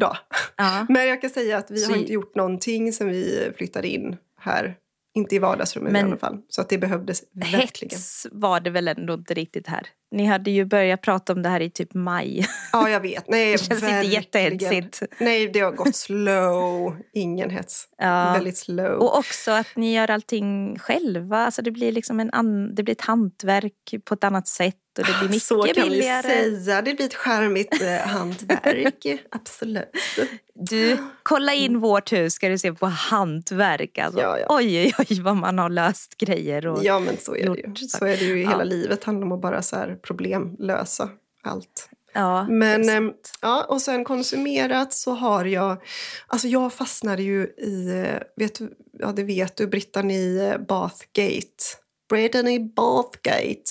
[0.00, 0.16] Då.
[0.56, 0.86] Ja.
[0.88, 4.16] Men jag kan säga att vi Så har inte gjort någonting sen vi flyttade in
[4.40, 4.76] här.
[5.14, 6.38] Inte i vardagsrummet Men- i alla fall.
[6.48, 7.90] Så att det behövdes verkligen.
[7.90, 9.86] Hets var det väl ändå inte riktigt här.
[10.10, 12.46] Ni hade ju börjat prata om det här i typ maj.
[12.72, 13.28] Ja, jag vet.
[13.28, 14.12] Nej, Det känns inte verkligen.
[14.22, 15.02] jättehetsigt.
[15.20, 16.96] Nej, det har gått slow.
[17.12, 17.88] Ingen hets.
[17.98, 18.32] Ja.
[18.32, 18.92] Väldigt slow.
[18.92, 21.38] Och också att ni gör allting själva.
[21.38, 25.04] Alltså det blir liksom en an- det blir ett hantverk på ett annat sätt och
[25.04, 26.42] det blir mycket Så kan billigare.
[26.50, 26.82] vi säga.
[26.82, 29.06] Det blir ett charmigt eh, hantverk.
[29.30, 29.88] Absolut.
[30.54, 33.98] Du, kolla in vårt hus ska du se på hantverk.
[33.98, 34.20] Alltså.
[34.20, 34.46] Ja, ja.
[34.50, 36.66] Oj, oj, oj vad man har löst grejer.
[36.66, 36.84] Och...
[36.84, 37.74] Ja, men så är det ju.
[37.88, 38.50] Så är det ju i Ja.
[38.50, 39.04] hela livet.
[39.04, 41.08] handlar om att bara så här problemlösa
[41.42, 41.88] allt.
[42.12, 43.32] Ja, Men sant.
[43.42, 45.82] ja, och sen konsumerat så har jag...
[46.26, 48.60] Alltså jag fastnade ju i, eh, vet,
[48.92, 51.64] ja det vet du, Brittany eh, Bathgate.
[52.08, 53.62] Brittany Bathgate.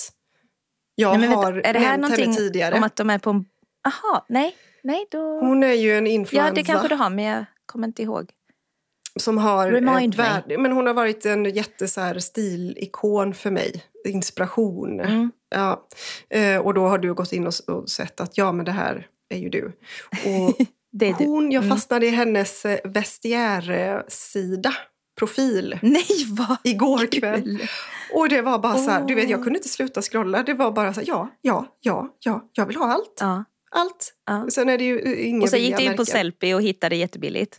[0.94, 2.74] Jag Nej, har vänta, är det här nämnt henne någonting tidigare.
[2.74, 3.44] om att de är på en...
[3.86, 5.40] Aha, nej, nej då...
[5.40, 6.54] Hon är ju en Ja, influensa.
[6.54, 8.30] det kanske du har, men jag kommer inte ihåg.
[9.20, 13.50] som har Remind ett värde, men hon har varit en jätte så här, stilikon för
[13.50, 13.84] mig.
[14.04, 15.00] Inspiration.
[15.00, 15.30] Mm.
[15.54, 15.86] Ja.
[16.30, 19.38] Eh, och då har du gått in och, sett att ja, men det här är
[19.38, 19.64] ju du.
[20.24, 20.56] Och
[20.92, 21.24] Det är du.
[21.24, 21.76] hon, jag Mm.
[21.76, 24.72] fastnade i hennes eh, vestiärsida,
[25.18, 27.42] profil, Nej, vad igår kväll.
[27.42, 27.68] kul!
[28.14, 30.42] Och det var bara så här, du vet jag kunde inte sluta scrolla.
[30.42, 33.18] Det var bara så här, ja, ja, ja, ja, jag vill ha allt.
[33.20, 34.12] Ja, Allt.
[34.26, 34.46] ja.
[34.50, 36.04] Sen är det ju eh, inga Och sen gick du in på.
[36.04, 37.58] Sellpy och hittade jättebilligt.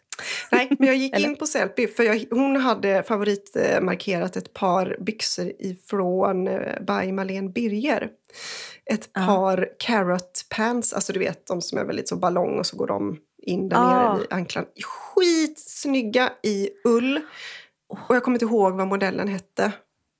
[0.51, 5.51] Nej, men jag gick in på Sellpy för jag, hon hade favoritmarkerat ett par byxor
[5.59, 8.09] ifrån eh, by Malene Birger.
[8.91, 9.25] Ett Ja.
[9.25, 12.87] par carrot pants, alltså du vet de som är väldigt så ballong och så går
[12.87, 14.09] de in där Ah.
[14.13, 14.67] nere vid anklarna.
[14.83, 17.21] Skitsnygga i ull.
[18.09, 19.71] Och jag kommer inte ihåg vad modellen hette.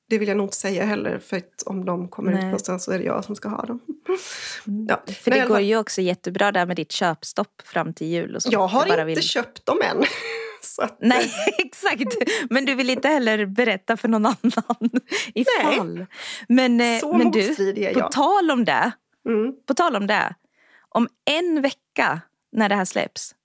[0.09, 2.45] Det vill jag nog inte säga heller för att om de kommer ut Nej.
[2.45, 3.79] någonstans så är det jag som ska ha dem.
[4.89, 5.03] Ja.
[5.13, 8.43] För Nej, det går ju också jättebra där med ditt köpstopp fram till jul och
[8.43, 8.49] så.
[8.51, 10.03] jag har inte vill- köpt dem än.
[10.81, 12.15] att, Nej, exakt.
[12.49, 14.99] Men du vill inte heller berätta för någon annan
[15.33, 16.05] ifall.
[16.47, 18.11] Men, eh, så men du, på jag.
[18.11, 18.91] tal om det.
[19.29, 19.53] Mm.
[19.65, 20.35] På tal om det.
[20.89, 23.35] Om en vecka när det här släpps.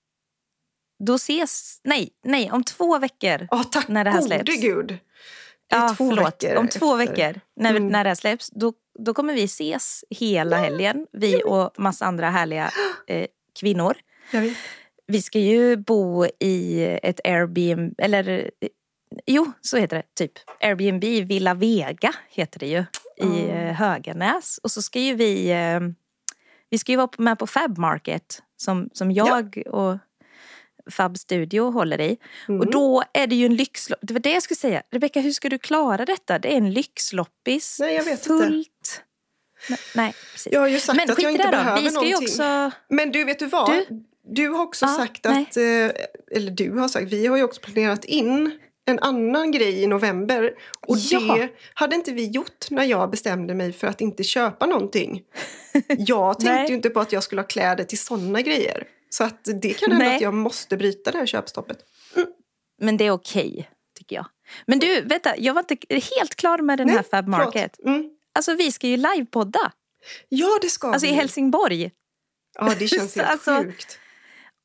[1.05, 3.47] Då ses, nej, nej, om två veckor.
[3.51, 4.61] Ja, tack När det här gode släpps.
[4.61, 4.97] gud.
[5.73, 6.43] Ja, två förlåt.
[6.43, 7.13] veckor Om två efter.
[7.15, 7.87] veckor när, Mm.
[7.87, 8.49] när det här släpps.
[8.49, 12.71] Då då kommer vi ses hela helgen, vi och massa andra härliga
[13.07, 13.25] eh,
[13.59, 13.93] kvinnor.
[15.07, 18.29] Vi ska ju bo i ett Airbnb, eller
[18.61, 18.67] eh,
[19.25, 20.31] jo, så heter det typ.
[20.61, 22.83] Airbnb Villa Vega heter det ju
[23.17, 23.49] i Mm.
[23.67, 24.59] eh, Höganäs.
[24.63, 25.79] Och så ska ju vi, eh,
[26.69, 29.97] vi ska ju vara med på Fab Market som, som jag och
[30.91, 32.17] Fab Studio håller i.
[32.47, 32.59] Mm.
[32.61, 34.07] Och då är det ju en lyxloppis.
[34.07, 34.83] Det var det jag skulle säga.
[34.91, 36.39] Rebecka, hur ska du klara detta?
[36.39, 37.77] Det är en lyxloppis.
[37.79, 38.23] Nej, jag vet inte.
[38.45, 39.01] fullt.
[39.95, 40.53] Nej, precis.
[40.53, 42.15] Jag har ju sagt Men att jag inte behöver Vi ska någonting.
[42.27, 42.71] också...
[42.89, 43.69] Men du, vet du vad?
[43.71, 43.85] Du,
[44.27, 44.49] Du?
[44.49, 45.63] har också Ja, sagt att, eh,
[46.37, 50.53] eller du har sagt, vi har ju också planerat in en annan grej i november.
[50.87, 51.19] Och Ja.
[51.35, 55.21] det hade inte vi gjort när jag bestämde mig för att inte köpa någonting.
[55.97, 58.83] Jag tänkte ju inte på att jag skulle ha kläder till sådana grejer.
[59.13, 60.15] Så att det kan hända Nej.
[60.15, 61.77] att jag måste bryta det här köpstoppet.
[62.81, 64.25] Men det är okej, tycker jag.
[64.65, 65.77] Men du, vänta, jag var inte
[66.17, 67.27] helt klar med den Nej, här Fab.
[67.27, 67.79] Market.
[67.85, 68.09] Mm.
[68.33, 69.71] Alltså vi ska ju livepodda.
[70.29, 71.15] Ja, det ska Alltså i vi.
[71.15, 71.91] Helsingborg.
[72.59, 73.99] Ja, det känns helt Alltså, sjukt.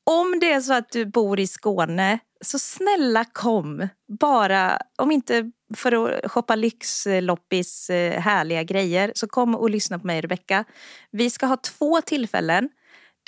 [0.05, 3.89] Om det är så att du bor i Skåne, så snälla kom.
[4.21, 10.07] Bara, om inte för att shoppa lyxloppis eh, härliga grejer, så kom och lyssna på
[10.07, 10.65] mig Rebecka.
[11.11, 12.69] Vi ska ha två tillfällen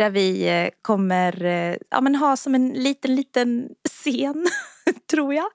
[0.00, 4.46] där vi eh, kommer eh, ja, men ha som en liten, liten scen,
[5.10, 5.46] tror jag.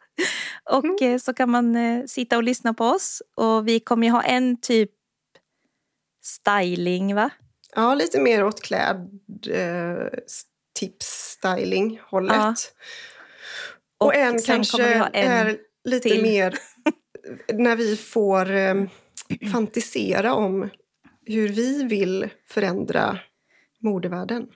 [0.71, 1.77] Och eh, så kan man
[2.07, 3.21] sitta och lyssna på oss.
[3.35, 4.91] Och vi kommer ju ha en typ
[6.23, 7.29] styling, va?
[7.75, 9.19] Ja, lite mer åt kläd,
[9.49, 10.19] eh,
[10.79, 12.35] tips, styling hållet.
[12.35, 12.55] Ja.
[13.99, 16.21] Och, Och en kanske en är lite till.
[16.21, 16.57] mer
[17.53, 18.75] när vi får eh,
[19.51, 20.69] fantisera om
[21.25, 23.19] hur vi vill förändra
[23.85, 24.47] modevärlden.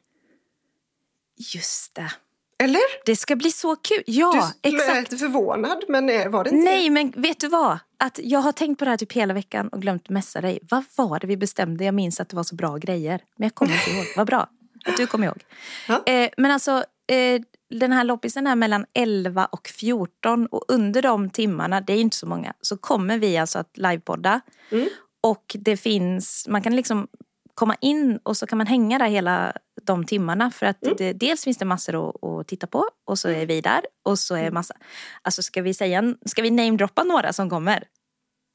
[1.54, 2.12] Just det.
[2.64, 3.06] Eller?
[3.06, 4.04] Det ska bli så kul.
[4.06, 5.12] Ja, du är exakt.
[5.12, 7.80] lite förvånad, men eh, var det inte Nej, men vet du vad?
[7.98, 10.60] Att jag har tänkt på det här typ hela veckan och glömt messa dig.
[10.70, 11.86] Vad var det vi bestämde?
[11.86, 13.22] Jag minns att det var så bra grejer.
[13.36, 14.06] Men jag kommer inte ihåg.
[14.16, 14.50] Vad bra
[14.86, 15.44] att du kommer ihåg.
[15.88, 16.04] Ja.
[16.06, 21.30] Eh, men alltså, eh, den här loppisen är mellan 11 och 14 och under de
[21.30, 24.42] timmarna, det är inte så många, så kommer vi alltså att livepodda.
[24.72, 24.90] Mm.
[25.22, 27.08] Och det finns, man kan liksom
[27.60, 30.52] komma in och så kan man hänga där hela de timmarna.
[30.52, 30.96] För att Mm.
[30.98, 33.82] det, dels finns det massor att, att titta på och så är vi där.
[34.06, 34.74] Och så är massa,
[35.22, 37.84] alltså ska vi säga, ska vi namedroppa några som kommer?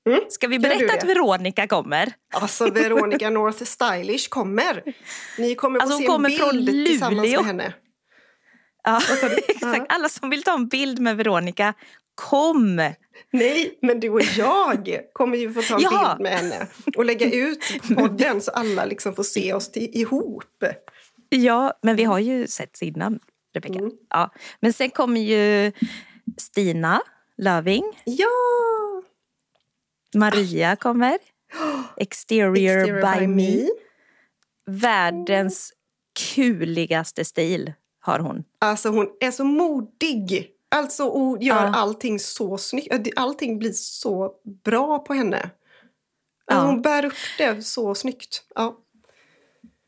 [0.08, 0.20] Mm.
[0.28, 1.04] Ska vi berätta att?
[1.04, 2.12] Veronica kommer?
[2.34, 4.82] Alltså, Veronica North Stylish kommer.
[5.38, 6.38] Ni kommer få Alltså, hon se en kommer bild
[6.68, 7.74] från tillsammans med henne.
[8.84, 9.00] Ja,
[9.48, 9.86] exakt.
[9.88, 11.74] Alla som vill ta en bild med Veronica,
[12.14, 12.80] kom!
[13.30, 17.30] Nej, men du och jag kommer ju få ta en bild med henne och lägga
[17.32, 17.60] ut
[17.96, 20.64] podden så alla liksom får se oss till, ihop.
[21.28, 23.18] Ja, men vi har ju sett innan,
[23.54, 23.78] Rebecka.
[23.78, 23.90] Mm.
[24.10, 24.30] Ja.
[24.60, 25.72] Men sen kommer ju
[26.36, 27.02] Stina
[27.36, 28.28] Löving, Ja!
[30.14, 31.18] Maria kommer,
[31.96, 33.68] Exterior, Exterior by, me.
[34.66, 35.72] Världens
[36.34, 38.44] kuligaste stil har hon.
[38.58, 40.53] Alltså hon är så modig.
[40.74, 41.72] Alltså och gör Ja.
[41.74, 43.08] allting så snyggt.
[43.16, 44.32] Allting blir så
[44.64, 45.50] bra på henne.
[46.46, 46.54] Ja.
[46.54, 48.42] Alltså, Hon bär upp det så snyggt.
[48.54, 48.76] Ja.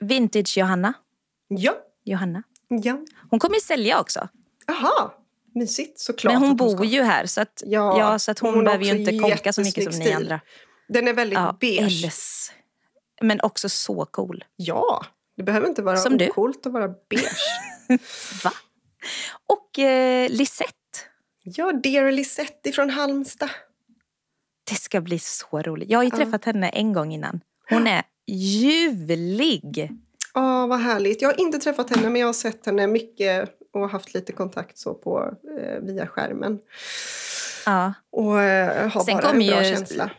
[0.00, 0.92] Vintage Johanna.
[1.48, 1.72] Ja.
[2.04, 2.42] Johanna.
[2.68, 2.98] ja.
[3.30, 4.28] Hon kommer ju sälja också.
[4.68, 5.14] Aha.
[5.54, 6.32] Mysigt såklart.
[6.32, 6.84] Men hon att bor ska.
[6.84, 9.60] ju här så att, Ja, ja, så att hon, hon behöver ju inte konka så
[9.60, 10.40] mycket som ni andra.
[10.88, 11.80] Den är väldigt Ja, beige.
[12.02, 12.52] Elles.
[13.20, 14.44] Men också så cool.
[14.56, 15.06] Ja.
[15.36, 17.36] Det behöver inte vara Som ocoolt att vara beige.
[18.44, 18.52] Va?
[19.46, 20.72] Och eh, Lisette.
[21.42, 23.50] ja, Dear Lisette från Halmstad.
[24.70, 25.90] Det ska bli så roligt.
[25.90, 26.16] Jag har ju Ja.
[26.16, 27.40] träffat henne en gång innan.
[27.70, 29.90] Hon är ljuvlig.
[30.34, 31.22] Ja, vad härligt.
[31.22, 34.78] Jag har inte träffat henne, men jag har sett henne mycket och haft lite kontakt
[34.78, 36.58] så på, eh, via skärmen.
[37.66, 37.94] Ja.
[38.12, 40.10] Och eh, har Sen bara en bra ju- känsla.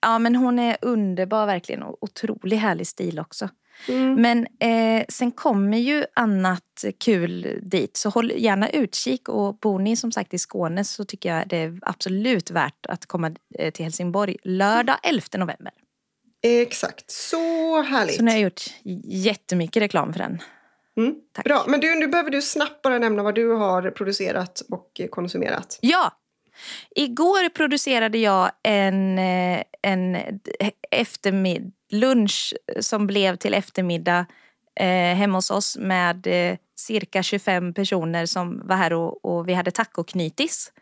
[0.00, 3.48] ja, men hon är underbar verkligen och otroligt härlig stil också.
[3.88, 4.22] Mm.
[4.22, 7.96] Men eh, sen kommer ju annat kul dit.
[7.96, 9.28] Så håll gärna utkik.
[9.28, 13.06] Och bor ni som sagt i Skåne så tycker jag det är absolut värt att
[13.06, 15.72] komma eh, till Helsingborg lördag 11 november.
[16.42, 18.16] Exakt, så härligt.
[18.16, 18.62] Så nu har jag gjort
[19.04, 20.42] jättemycket reklam för den.
[20.96, 21.14] Mm.
[21.44, 25.78] Bra, men du, nu behöver du snabbt bara nämna vad du har producerat och konsumerat.
[25.80, 26.12] Ja!
[26.96, 30.16] Igår producerade jag en, eh, en
[30.90, 34.26] eftermid- lunch som blev till eftermiddag
[34.80, 39.54] eh, hemma hos oss med eh, cirka 25 personer som var här och, och vi
[39.54, 40.72] hade tacoknytis.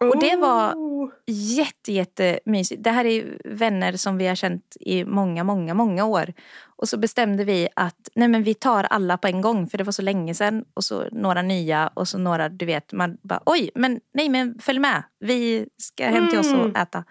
[0.00, 2.82] Och det var Oh, jätte, jättemysigt.
[2.84, 6.32] Det här är vänner som vi har känt i många, många, många år.
[6.76, 9.84] Och så bestämde vi att nej men vi tar alla på en gång för det
[9.84, 10.64] var så länge sedan.
[10.74, 14.58] Och så några nya och så några, du vet, man bara oj, men nej men
[14.58, 15.02] följ med.
[15.20, 16.76] Vi ska hem till oss och Mm.
[16.76, 17.04] äta.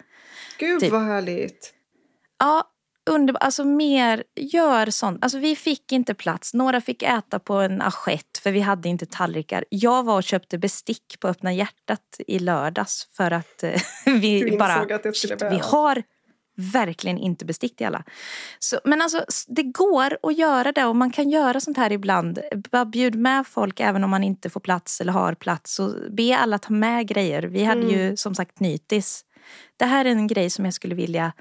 [0.59, 0.91] Gud Typ.
[0.91, 1.73] vad härligt.
[2.39, 2.63] Ja,
[3.05, 3.43] underbart.
[3.43, 5.23] Alltså mer, gör sånt.
[5.23, 6.53] Alltså vi fick inte plats.
[6.53, 9.65] Några fick äta på en assiett för vi hade inte tallrikar.
[9.69, 14.95] Jag var och köpte bestick på öppna hjärtat i lördags för att eh, vi bara...
[14.95, 16.03] att shit, vi har
[16.57, 18.03] verkligen inte bestick till alla.
[18.59, 22.39] Så, men alltså det går att göra det och man kan göra sånt här ibland.
[22.71, 25.79] Bara bjud med folk även om man inte får plats eller har plats.
[25.79, 27.43] Och be alla ta med grejer.
[27.43, 27.93] Vi hade Mm.
[27.95, 29.25] ju som sagt nytis.
[29.77, 31.33] Det här är en grej som jag skulle vilja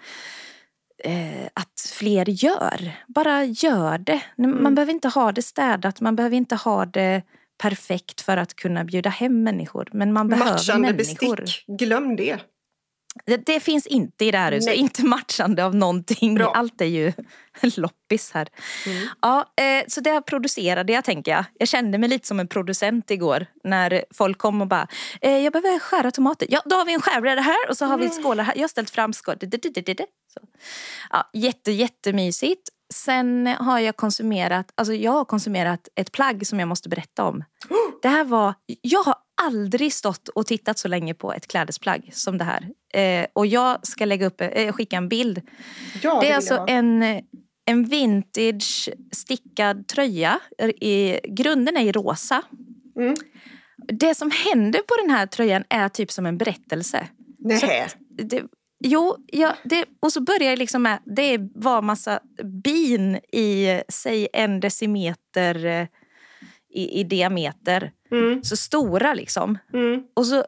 [1.05, 2.90] eh, att fler gör.
[3.07, 4.20] Bara gör det.
[4.36, 4.74] Man Mm.
[4.74, 7.22] behöver inte ha det städat, man behöver inte ha det
[7.62, 9.88] perfekt för att kunna bjuda hem människor.
[9.92, 11.36] Men man behöver Matchande människor.
[11.36, 12.38] bestick, glöm det.
[13.27, 14.67] Det, det finns inte i det här huset.
[14.67, 14.77] Nej.
[14.77, 16.35] Inte matchande av någonting.
[16.35, 16.53] Bra.
[16.55, 17.12] Allt är ju
[17.77, 18.49] loppis här.
[18.87, 19.09] Mm.
[19.23, 21.45] Ja, eh, så det producerade jag tänker jag.
[21.59, 23.47] Jag kände mig lite som en producent igår.
[23.65, 24.89] När folk kom och bara,
[25.21, 26.49] eh, jag behöver skära tomater.
[26.51, 28.23] Ja, då har vi en skärbräda här och så har vi Mm.
[28.23, 28.55] skålar här.
[28.57, 29.37] Jag har ställt fram skål.
[29.41, 30.05] Du, du, du, du, du.
[30.35, 30.41] Så.
[31.11, 32.69] Ja, jätte, jättemysigt.
[32.95, 37.45] Sen har jag konsumerat, alltså jag har konsumerat ett plagg som jag måste berätta om.
[38.03, 42.39] Det här var, jag har aldrig stått och tittat så länge på ett klädesplagg som
[42.39, 42.68] det här.
[42.95, 45.41] Eh, och jag ska lägga upp, eh, skicka en bild.
[46.03, 47.03] Ja, Det är vill alltså en,
[47.64, 50.41] en vintage stickad tröja.
[50.80, 52.43] I, grunden är i rosa.
[52.97, 53.16] Mm.
[53.76, 57.09] Det som händer på den här tröjan är typ som en berättelse.
[57.39, 57.89] Nähä.
[58.09, 58.43] Det,
[58.85, 62.20] jo, ja, det, och så börjar jag liksom med, det var massa
[62.64, 65.87] bin i, säg en decimeter eh,
[66.75, 67.93] i, i diameter.
[68.11, 68.45] Mm.
[68.45, 69.59] Så stora liksom.
[69.72, 70.03] Mm.
[70.14, 70.45] Och så,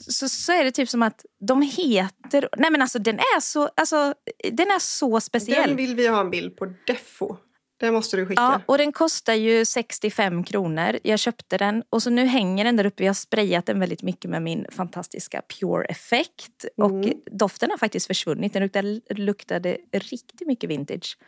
[0.00, 2.48] så, så är det typ som att de heter...
[2.56, 4.14] Nej men alltså den är så, alltså,
[4.52, 5.68] den är så speciell.
[5.68, 7.36] Den vill vi ha en bild på defo.
[7.80, 8.42] Den måste du skicka.
[8.42, 10.98] Ja, och den kostar ju 65 kronor.
[11.02, 13.02] Jag köpte den och så nu hänger den där uppe.
[13.02, 16.64] Jag har sprayat den väldigt mycket med min fantastiska Pure Effect.
[16.76, 17.18] Och Mm.
[17.32, 18.52] doften har faktiskt försvunnit.
[18.52, 21.18] Den luktade, luktade riktigt mycket vintage.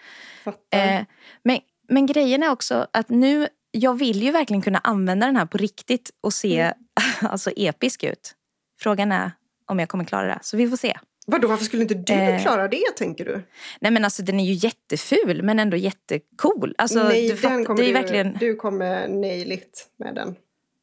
[0.45, 0.79] Fattar.
[0.97, 1.01] Eh,
[1.45, 5.47] men, men grejen är också att nu, jag vill ju verkligen kunna använda den här
[5.47, 6.75] på riktigt och se Mm.
[7.33, 8.35] alltså episk ut.
[8.81, 9.33] Frågan är
[9.67, 10.39] om jag kommer klara det.
[10.43, 10.99] Så vi får se.
[11.27, 13.43] Vadå, varför skulle inte du eh, klara det tänker du?
[13.81, 16.75] Nej men alltså den är ju jätteful men ändå jättecool.
[16.79, 18.37] Alltså, Nej, du, den kommer du, verkligen...
[18.41, 20.37] du kommer nail it med den.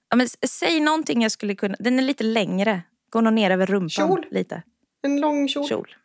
[0.10, 1.76] Ja, men säg någonting jag skulle kunna...
[1.80, 2.82] Den är lite längre.
[3.10, 4.26] Går nog ner över rumpan Kjol.
[4.32, 4.64] lite.
[5.02, 5.68] En lång kjol.
[5.68, 5.96] Kjol.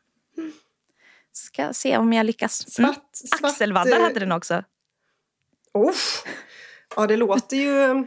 [1.33, 2.79] Ska se om jag lyckas.
[2.79, 2.93] Mm.
[2.93, 4.65] Svart, svart, Axelvaddar eh, hade den också.
[5.89, 6.25] Uff.
[6.97, 8.05] Ja, det låter ju...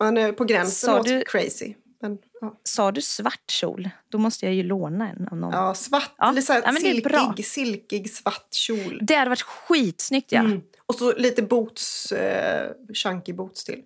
[0.00, 1.74] Man är på gränsen Sa du- crazy.
[2.02, 2.60] Men, ja.
[2.64, 3.90] Sa du svart kjol?
[4.08, 5.52] Då måste jag ju låna en av någon.
[5.52, 6.28] ja, svart, Ja.
[6.30, 8.98] eller så Ja, silkig, silkig svart kjol.
[9.02, 10.40] Det hade varit skitsnyggt ja.
[10.40, 10.60] Mm.
[10.86, 13.82] Och så lite boots, eh, chunky boots till.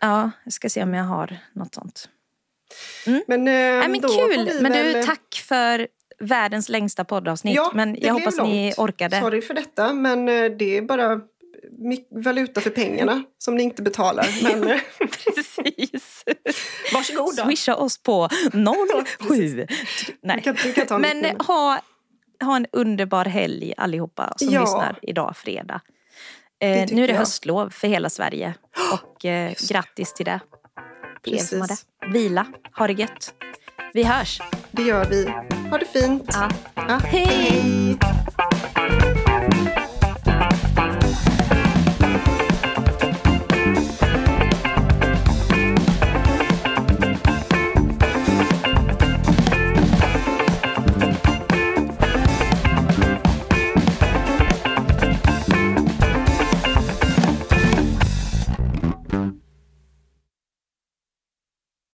[0.00, 2.08] Ja, jag ska se om jag har något sånt.
[3.26, 4.50] Men, eh, Nej, men kul!
[4.62, 4.92] Men väl...
[4.92, 7.56] du, tack för världens längsta poddavsnitt.
[7.56, 8.78] Ja, men jag hoppas ni långt.
[8.78, 9.20] orkade.
[9.20, 11.20] Sorry för detta, men eh, det är bara
[12.24, 14.26] valuta för pengarna som ni inte betalar.
[14.42, 14.80] Men
[15.34, 16.24] Precis.
[16.94, 17.44] varsågod då.
[17.44, 18.28] Swisha oss på
[19.28, 19.66] 07...
[20.22, 20.42] Nej.
[20.42, 21.80] Kan, kan ta Men ha,
[22.44, 24.60] ha en underbar helg allihopa som Ja.
[24.60, 25.80] lyssnar idag fredag.
[26.62, 27.18] Eh, nu är det jag.
[27.18, 28.54] höstlov för hela Sverige.
[28.92, 30.30] Och eh, grattis till det.
[30.30, 30.40] Har
[31.22, 31.30] det.
[31.30, 31.86] Precis.
[32.12, 32.46] Vila,
[32.76, 33.34] ha det gött.
[33.94, 34.40] Vi hörs.
[34.70, 35.24] Det gör vi.
[35.70, 36.24] Ha det fint.
[36.32, 36.50] Ja.
[36.74, 37.26] Ja, Hej!
[37.26, 37.98] hej.